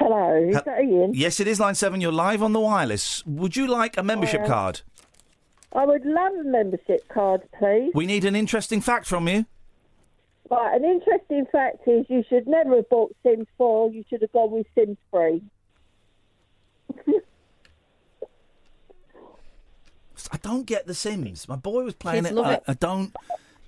Hello, 0.00 0.34
is 0.48 0.56
Ha- 0.56 0.62
that 0.64 0.78
Iain? 0.78 1.12
Yes, 1.14 1.40
it 1.40 1.46
is 1.46 1.60
line 1.60 1.74
seven. 1.74 2.00
You're 2.00 2.10
live 2.10 2.42
on 2.42 2.52
the 2.54 2.60
wireless. 2.60 3.24
Would 3.26 3.54
you 3.54 3.66
like 3.66 3.96
a 3.98 4.02
membership 4.02 4.46
card? 4.46 4.80
I 5.74 5.84
would 5.84 6.04
love 6.06 6.32
a 6.40 6.42
membership 6.42 7.06
card, 7.08 7.42
please. 7.58 7.92
We 7.94 8.06
need 8.06 8.24
an 8.24 8.34
interesting 8.34 8.80
fact 8.80 9.06
from 9.06 9.28
you. 9.28 9.44
Right, 10.50 10.74
an 10.74 10.84
interesting 10.84 11.44
fact 11.52 11.86
is 11.86 12.06
you 12.08 12.24
should 12.28 12.48
never 12.48 12.76
have 12.76 12.88
bought 12.88 13.14
Sims 13.22 13.46
4, 13.58 13.90
you 13.92 14.02
should 14.08 14.22
have 14.22 14.32
gone 14.32 14.50
with 14.50 14.66
Sims 14.74 14.96
3. 15.10 15.42
I 20.32 20.36
don't 20.38 20.66
get 20.66 20.86
The 20.86 20.94
Sims. 20.94 21.48
My 21.48 21.56
boy 21.56 21.82
was 21.84 21.94
playing 21.94 22.24
Kids 22.24 22.32
it. 22.32 22.36
love 22.36 22.46
I, 22.46 22.52
it. 22.54 22.62
I 22.68 22.74
don't 22.74 23.14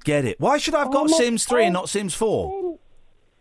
get 0.05 0.25
it. 0.25 0.39
Why 0.41 0.59
should 0.59 0.75
I 0.75 0.81
have 0.81 0.89
oh 0.89 0.93
got 0.93 1.05
Oh, 1.05 1.09
my- 1.09 1.17
Sims 1.17 1.45
3 1.45 1.67
and 1.67 1.77
oh, 1.77 1.81
not 1.81 1.89
Sims 1.89 2.15
4? 2.15 2.72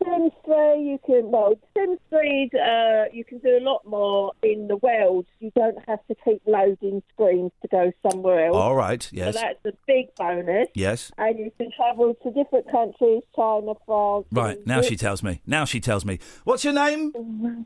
Sims 0.03 0.31
3, 0.45 0.81
you 0.83 0.99
can, 1.05 1.31
well, 1.31 1.53
Sims 1.75 1.99
3, 2.09 2.49
uh, 2.53 3.03
you 3.13 3.23
can 3.23 3.39
do 3.39 3.57
a 3.57 3.63
lot 3.63 3.81
more 3.85 4.33
in 4.41 4.67
the 4.67 4.77
world. 4.77 5.25
You 5.39 5.51
don't 5.55 5.77
have 5.87 5.99
to 6.07 6.15
keep 6.25 6.41
loading 6.45 7.03
screens 7.13 7.51
to 7.61 7.67
go 7.67 7.91
somewhere 8.09 8.47
else. 8.47 8.55
All 8.55 8.75
right, 8.75 9.07
yes. 9.11 9.35
So 9.35 9.41
that's 9.41 9.65
a 9.65 9.77
big 9.87 10.13
bonus. 10.15 10.67
Yes. 10.73 11.11
And 11.17 11.37
you 11.39 11.51
can 11.57 11.71
travel 11.75 12.15
to 12.23 12.31
different 12.31 12.71
countries, 12.71 13.23
China, 13.35 13.73
France. 13.85 14.25
Right, 14.31 14.65
now 14.65 14.81
she 14.81 14.95
tells 14.95 15.21
me. 15.23 15.41
Now 15.45 15.65
she 15.65 15.79
tells 15.79 16.05
me. 16.05 16.19
What's 16.43 16.63
your 16.63 16.73
name? 16.73 17.65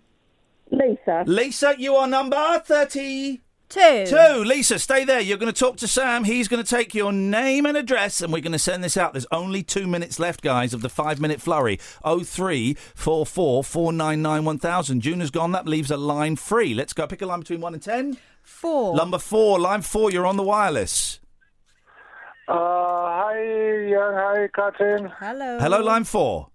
Lisa. 0.72 1.24
Lisa, 1.26 1.76
you 1.78 1.96
are 1.96 2.08
number 2.08 2.60
32. 2.60 3.40
Two. 3.70 4.06
Two. 4.06 4.44
Lisa, 4.44 4.78
stay 4.80 5.04
there. 5.04 5.20
You're 5.20 5.38
going 5.38 5.52
to 5.52 5.60
talk 5.60 5.78
to 5.78 5.88
Sam. 5.88 6.24
He's 6.24 6.48
going 6.48 6.64
to 6.64 6.70
take 6.70 6.94
your 6.94 7.12
name 7.12 7.66
and 7.66 7.76
address, 7.76 8.22
and 8.22 8.32
we're 8.32 8.42
going 8.42 8.52
to 8.52 8.60
send 8.60 8.84
this 8.84 8.96
out. 8.96 9.14
There's 9.14 9.26
only 9.32 9.64
two 9.64 9.88
minutes 9.88 10.20
left, 10.20 10.42
guys, 10.42 10.74
of 10.74 10.82
the 10.82 10.90
five 10.90 11.20
minute 11.20 11.42
flurry. 11.42 11.78
0344 12.04 13.64
499 13.64 14.46
1000. 14.46 15.02
June 15.02 15.20
has 15.20 15.32
gone. 15.32 15.52
That 15.52 15.68
leaves 15.68 15.92
a 15.92 15.98
line 15.98 16.36
free. 16.36 16.74
Let's 16.74 16.94
go. 16.94 17.08
Pick 17.08 17.22
a 17.22 17.26
line 17.26 17.40
between 17.40 17.62
1 17.62 17.74
and 17.74 17.82
10. 17.84 18.18
Four. 18.44 18.96
Number 18.96 19.18
4. 19.18 19.60
Line 19.60 19.82
4. 19.82 20.12
You're 20.12 20.28
on 20.28 20.38
the 20.38 20.44
wireless. 20.44 21.20
Uh, 22.48 22.54
hi, 22.54 23.34
Iain. 23.36 23.94
Hi, 23.98 24.48
Catherine. 24.54 25.12
Hello. 25.20 25.58
Hello, 25.60 25.82
line 25.82 26.04
4. 26.04 26.48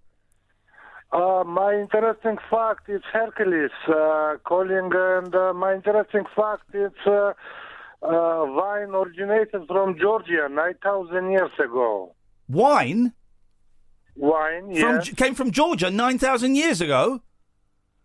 Uh, 1.11 1.43
my 1.45 1.73
interesting 1.75 2.37
fact 2.49 2.87
is 2.87 3.01
Hercules 3.11 3.71
uh, 3.87 4.35
calling, 4.45 4.91
and 4.93 5.35
uh, 5.35 5.53
my 5.53 5.73
interesting 5.75 6.23
fact 6.35 6.73
is 6.73 6.91
uh, 7.05 7.33
uh, 8.01 8.45
wine 8.47 8.95
originated 8.95 9.67
from 9.67 9.99
Georgia 9.99 10.47
9,000 10.49 11.31
years 11.31 11.51
ago. 11.59 12.15
Wine? 12.47 13.13
Wine, 14.15 14.75
From. 14.75 15.01
Came 15.01 15.35
from 15.35 15.51
Georgia 15.51 15.89
9,000 15.89 16.55
years 16.55 16.79
ago? 16.79 17.21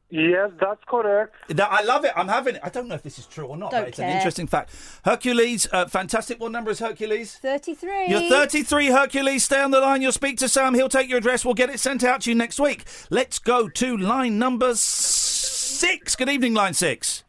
Yes, 0.09 0.51
that's 0.61 0.81
correct. 0.87 1.35
That, 1.49 1.69
I 1.71 1.83
love 1.83 2.05
it. 2.05 2.13
I'm 2.15 2.29
having 2.29 2.55
it. 2.55 2.61
I 2.63 2.69
don't 2.69 2.87
know 2.87 2.95
if 2.95 3.03
this 3.03 3.19
is 3.19 3.27
true 3.27 3.45
or 3.47 3.57
not, 3.57 3.73
Don't 3.73 3.81
but 3.83 3.89
it's 3.89 3.99
an 3.99 4.07
care. 4.07 4.17
interesting 4.17 4.47
fact. 4.47 4.71
Hercules, 5.05 5.67
uh, 5.73 5.87
fantastic. 5.87 6.39
What 6.41 6.53
number 6.53 6.71
is 6.71 6.79
Hercules? 6.79 7.35
33. 7.39 8.07
You're 8.09 8.21
33, 8.31 8.87
Hercules. 8.87 9.43
Stay 9.45 9.61
on 9.61 9.73
the 9.73 9.81
line. 9.81 10.03
You'll 10.03 10.13
speak 10.13 10.39
to 10.39 10.49
Sam. 10.49 10.75
He'll 10.75 10.89
take 10.89 11.09
your 11.09 11.19
address. 11.19 11.45
We'll 11.45 11.55
get 11.55 11.71
it 11.71 11.81
sent 11.81 12.05
out 12.05 12.21
to 12.23 12.31
you 12.31 12.37
next 12.37 12.61
week. 12.61 12.85
Let's 13.11 13.41
go 13.41 13.69
to 13.69 13.97
line 13.97 14.39
number 14.39 14.75
six. 14.77 16.15
Good 16.15 16.29
evening, 16.29 16.55
line 16.55 16.75
six. 16.75 17.25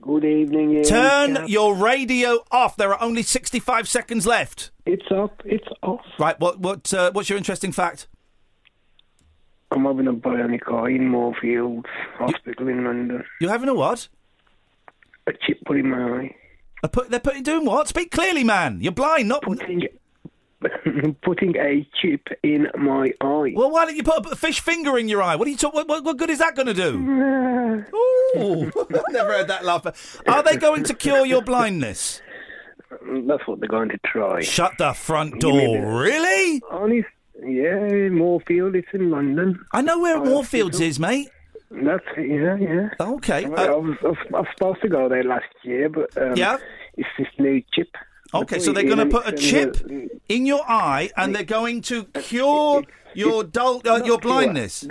Good 0.00 0.24
evening. 0.24 0.74
Iain. 0.76 0.84
Turn 0.84 1.34
Gav. 1.34 1.48
your 1.48 1.74
radio 1.74 2.44
off. 2.50 2.76
There 2.76 2.92
are 2.92 3.02
only 3.02 3.22
65 3.22 3.88
seconds 3.88 4.26
left. 4.26 4.70
It's 4.86 5.06
up. 5.14 5.40
It's 5.44 5.66
off. 5.82 6.00
Right. 6.18 6.38
What? 6.40 6.58
What? 6.58 6.92
Uh, 6.92 7.12
what's 7.12 7.28
your 7.28 7.38
interesting 7.38 7.72
fact? 7.72 8.08
I'm 9.70 9.84
having 9.84 10.06
a 10.06 10.12
bionic 10.12 10.72
eye 10.72 10.90
in 10.90 11.08
Moorfields 11.08 11.86
Hospital 12.16 12.68
in 12.68 12.84
London. 12.84 13.24
You're 13.40 13.50
having 13.50 13.68
a 13.68 13.74
what? 13.74 14.08
A 15.26 15.32
chip 15.32 15.58
put 15.66 15.76
in 15.78 15.90
my 15.90 15.98
eye. 15.98 16.34
A 16.82 16.88
put, 16.88 17.10
they're 17.10 17.20
putting 17.20 17.42
doing 17.42 17.66
what? 17.66 17.88
Speak 17.88 18.10
clearly, 18.10 18.44
man. 18.44 18.78
You're 18.80 18.92
blind, 18.92 19.28
not. 19.28 19.42
Putting, 19.42 19.86
putting 21.22 21.56
a 21.56 21.86
chip 22.00 22.28
in 22.42 22.68
my 22.78 23.12
eye. 23.20 23.52
Well, 23.54 23.70
why 23.70 23.84
don't 23.84 23.96
you 23.96 24.02
put 24.02 24.24
a 24.32 24.36
fish 24.36 24.60
finger 24.60 24.96
in 24.96 25.08
your 25.08 25.22
eye? 25.22 25.36
What 25.36 25.46
are 25.46 25.50
you 25.50 25.56
talk- 25.56 25.74
what, 25.74 25.86
what, 25.86 26.02
what 26.02 26.16
good 26.16 26.30
is 26.30 26.38
that 26.38 26.54
going 26.54 26.66
to 26.66 26.74
do? 26.74 27.84
Ooh, 28.38 28.72
never 29.10 29.32
heard 29.32 29.48
that 29.48 29.64
laugh. 29.64 30.20
Are 30.26 30.42
they 30.42 30.56
going 30.56 30.84
to 30.84 30.94
cure 30.94 31.26
your 31.26 31.42
blindness? 31.42 32.22
That's 32.90 33.46
what 33.46 33.60
they're 33.60 33.68
going 33.68 33.90
to 33.90 33.98
try. 34.06 34.40
Shut 34.40 34.72
the 34.78 34.92
front 34.94 35.40
Give 35.40 35.54
me 35.54 35.74
a 35.74 35.80
door. 35.80 36.00
Really? 36.02 36.62
Honest, 36.70 37.08
yeah, 37.42 38.08
Moorfield. 38.08 38.74
It's 38.76 38.88
in 38.92 39.10
London. 39.10 39.64
I 39.72 39.82
know 39.82 39.98
where 39.98 40.16
Oh, 40.18 40.24
Moorfields 40.24 40.80
is, 40.80 40.98
mate. 40.98 41.28
That's 41.70 42.04
it. 42.16 42.28
Yeah, 42.28 42.56
yeah. 42.56 42.88
Okay. 43.00 43.44
I, 43.44 43.66
I, 43.66 43.70
was, 43.76 43.96
I, 44.02 44.06
was, 44.08 44.16
I 44.28 44.40
was 44.40 44.46
supposed 44.56 44.80
to 44.82 44.88
go 44.88 45.08
there 45.08 45.22
last 45.24 45.44
year, 45.62 45.88
but 45.88 46.16
um, 46.16 46.34
Yeah? 46.36 46.56
it's 46.96 47.08
this 47.18 47.28
new 47.38 47.62
chip. 47.74 47.94
Okay, 48.34 48.58
so 48.58 48.72
they're 48.72 48.84
going 48.84 48.98
to 48.98 49.06
put 49.06 49.26
a 49.26 49.32
chip 49.32 49.76
uh, 49.90 49.94
in 50.28 50.44
your 50.44 50.62
eye, 50.68 51.10
and 51.16 51.34
they're 51.34 51.44
going 51.44 51.80
to 51.82 52.04
cure 52.04 52.82
your 53.14 53.42
dull, 53.44 53.80
uh, 53.86 54.02
your 54.04 54.18
blindness. 54.18 54.86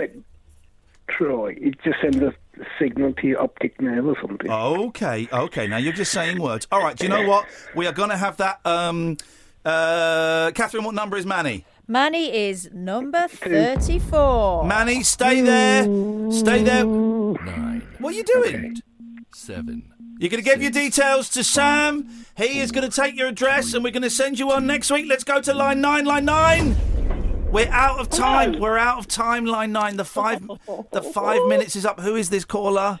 Try. 1.08 1.54
It 1.56 1.80
just 1.82 2.00
sends 2.00 2.18
a 2.18 2.34
signal 2.80 3.12
to 3.14 3.26
your 3.26 3.40
optic 3.42 3.80
nerve 3.80 4.06
or 4.08 4.16
something. 4.20 4.50
Okay, 4.50 5.28
okay. 5.32 5.66
Now 5.68 5.76
you're 5.78 5.92
just 5.92 6.12
saying 6.12 6.40
words. 6.40 6.66
All 6.72 6.80
right. 6.82 6.96
Do 6.96 7.04
you 7.04 7.10
know 7.10 7.26
what? 7.28 7.46
We 7.76 7.86
are 7.86 7.92
going 7.92 8.10
to 8.10 8.16
have 8.16 8.36
that. 8.38 8.60
Um, 8.64 9.16
uh, 9.64 10.50
Catherine, 10.54 10.84
what 10.84 10.94
number 10.94 11.16
is 11.16 11.24
Manny? 11.24 11.64
Manny 11.90 12.30
is 12.48 12.68
number 12.72 13.26
34. 13.28 14.64
Manny, 14.66 15.02
stay 15.02 15.40
there. 15.40 15.84
Stay 16.30 16.62
there. 16.62 16.84
Nine. 16.84 17.88
What 17.98 18.12
are 18.12 18.16
you 18.16 18.24
doing? 18.24 18.76
Seven. 19.34 19.90
You're 20.18 20.28
going 20.28 20.42
to 20.42 20.48
give 20.50 20.60
your 20.60 20.70
details 20.70 21.30
to 21.30 21.42
Sam. 21.42 22.08
He 22.36 22.60
is 22.60 22.72
going 22.72 22.88
to 22.88 22.94
take 22.94 23.16
your 23.16 23.28
address, 23.28 23.72
and 23.72 23.82
we're 23.82 23.92
going 23.92 24.02
to 24.02 24.10
send 24.10 24.38
you 24.38 24.50
on 24.52 24.66
next 24.66 24.90
week. 24.90 25.06
Let's 25.08 25.24
go 25.24 25.40
to 25.40 25.54
line 25.54 25.80
nine. 25.80 26.04
Line 26.04 26.26
nine. 26.26 26.76
We're 27.50 27.68
out 27.70 27.98
of 28.00 28.10
time. 28.10 28.58
We're 28.60 28.76
out 28.76 28.98
of 28.98 29.08
time. 29.08 29.46
Line 29.46 29.72
nine. 29.72 29.96
The 29.96 30.04
five. 30.04 30.46
The 30.92 31.02
five 31.02 31.46
minutes 31.46 31.74
is 31.74 31.86
up. 31.86 32.00
Who 32.00 32.16
is 32.16 32.28
this 32.28 32.44
caller? 32.44 33.00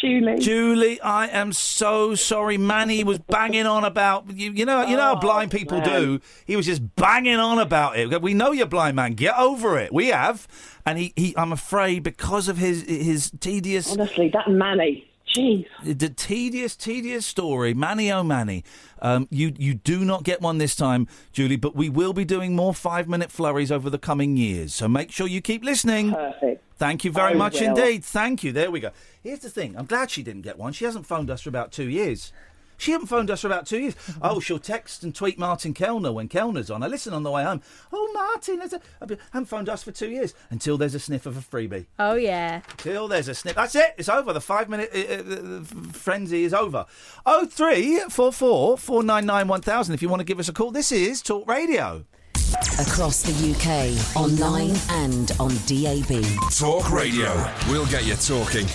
Julie. 0.00 0.38
Julie, 0.38 1.00
I 1.00 1.26
am 1.28 1.52
so 1.52 2.14
sorry. 2.14 2.56
Manny 2.56 3.04
was 3.04 3.18
banging 3.18 3.66
on 3.66 3.84
about 3.84 4.30
you. 4.34 4.52
You 4.52 4.64
know, 4.64 4.82
you 4.86 4.96
know 4.96 5.02
how 5.02 5.16
blind 5.16 5.52
oh, 5.54 5.58
people 5.58 5.78
man. 5.78 5.88
do. 5.88 6.20
He 6.46 6.56
was 6.56 6.66
just 6.66 6.94
banging 6.96 7.36
on 7.36 7.58
about 7.58 7.98
it. 7.98 8.22
We 8.22 8.34
know 8.34 8.52
you're 8.52 8.66
blind, 8.66 8.96
man. 8.96 9.12
Get 9.12 9.36
over 9.36 9.78
it. 9.78 9.92
We 9.92 10.08
have, 10.08 10.48
and 10.86 10.98
he, 10.98 11.12
he 11.16 11.34
I'm 11.36 11.52
afraid 11.52 12.02
because 12.02 12.48
of 12.48 12.56
his 12.56 12.82
his 12.82 13.30
tedious. 13.40 13.92
Honestly, 13.92 14.30
that 14.30 14.48
Manny. 14.48 15.09
Jeez. 15.34 15.66
The 15.84 16.08
tedious, 16.08 16.74
tedious 16.76 17.24
story, 17.24 17.72
Manny 17.74 18.10
oh 18.10 18.22
Manny. 18.22 18.64
Um, 19.00 19.28
you 19.30 19.52
you 19.56 19.74
do 19.74 20.04
not 20.04 20.24
get 20.24 20.40
one 20.40 20.58
this 20.58 20.74
time, 20.74 21.06
Julie, 21.32 21.56
but 21.56 21.76
we 21.76 21.88
will 21.88 22.12
be 22.12 22.24
doing 22.24 22.56
more 22.56 22.74
five 22.74 23.08
minute 23.08 23.30
flurries 23.30 23.70
over 23.70 23.88
the 23.88 23.98
coming 23.98 24.36
years. 24.36 24.74
So 24.74 24.88
make 24.88 25.12
sure 25.12 25.26
you 25.26 25.40
keep 25.40 25.64
listening. 25.64 26.12
Perfect. 26.12 26.62
Thank 26.76 27.04
you 27.04 27.12
very 27.12 27.32
I 27.32 27.36
much 27.36 27.60
will. 27.60 27.68
indeed. 27.68 28.04
Thank 28.04 28.42
you. 28.42 28.52
There 28.52 28.70
we 28.70 28.80
go. 28.80 28.90
Here's 29.22 29.40
the 29.40 29.50
thing. 29.50 29.76
I'm 29.76 29.86
glad 29.86 30.10
she 30.10 30.22
didn't 30.22 30.42
get 30.42 30.58
one. 30.58 30.72
She 30.72 30.84
hasn't 30.86 31.06
phoned 31.06 31.30
us 31.30 31.42
for 31.42 31.50
about 31.50 31.72
two 31.72 31.88
years. 31.88 32.32
She 32.80 32.92
hasn't 32.92 33.10
phoned 33.10 33.30
us 33.30 33.42
for 33.42 33.46
about 33.46 33.66
two 33.66 33.78
years. 33.78 33.94
Oh, 34.22 34.40
she'll 34.40 34.58
text 34.58 35.02
and 35.02 35.14
tweet 35.14 35.38
Martin 35.38 35.74
Kelner 35.74 36.12
when 36.14 36.28
Kelner's 36.28 36.70
on. 36.70 36.82
I 36.82 36.86
listen 36.86 37.12
on 37.12 37.22
the 37.22 37.30
way 37.30 37.44
home. 37.44 37.60
Oh, 37.92 38.10
Martin, 38.14 38.58
there's 38.58 38.72
a, 38.72 38.80
I 39.02 39.16
haven't 39.32 39.46
phoned 39.46 39.68
us 39.68 39.82
for 39.82 39.92
two 39.92 40.08
years 40.10 40.34
until 40.48 40.78
there's 40.78 40.94
a 40.94 40.98
sniff 40.98 41.26
of 41.26 41.36
a 41.36 41.40
freebie. 41.40 41.86
Oh, 41.98 42.14
yeah. 42.14 42.62
Till 42.78 43.06
there's 43.06 43.28
a 43.28 43.34
sniff. 43.34 43.54
That's 43.54 43.74
it. 43.74 43.94
It's 43.98 44.08
over. 44.08 44.32
The 44.32 44.40
five 44.40 44.68
minute 44.68 44.90
uh, 44.94 45.58
uh, 45.58 45.62
frenzy 45.92 46.44
is 46.44 46.54
over. 46.54 46.86
Oh 47.26 47.46
three 47.46 48.00
four 48.08 48.32
four 48.32 48.78
four 48.78 49.02
nine 49.02 49.26
nine 49.26 49.48
one 49.48 49.60
thousand. 49.60 49.94
If 49.94 50.02
you 50.02 50.08
want 50.08 50.20
to 50.20 50.24
give 50.24 50.38
us 50.38 50.48
a 50.48 50.52
call, 50.52 50.70
this 50.70 50.90
is 50.92 51.20
Talk 51.22 51.46
Radio. 51.48 52.04
Across 52.80 53.22
the 53.22 53.52
UK, 53.52 54.16
online 54.16 54.74
and 54.90 55.30
on 55.38 55.50
DAB. 55.66 56.24
Talk 56.50 56.90
Radio. 56.90 57.30
We'll 57.68 57.86
get 57.86 58.04
you 58.04 58.14
talking. 58.14 58.66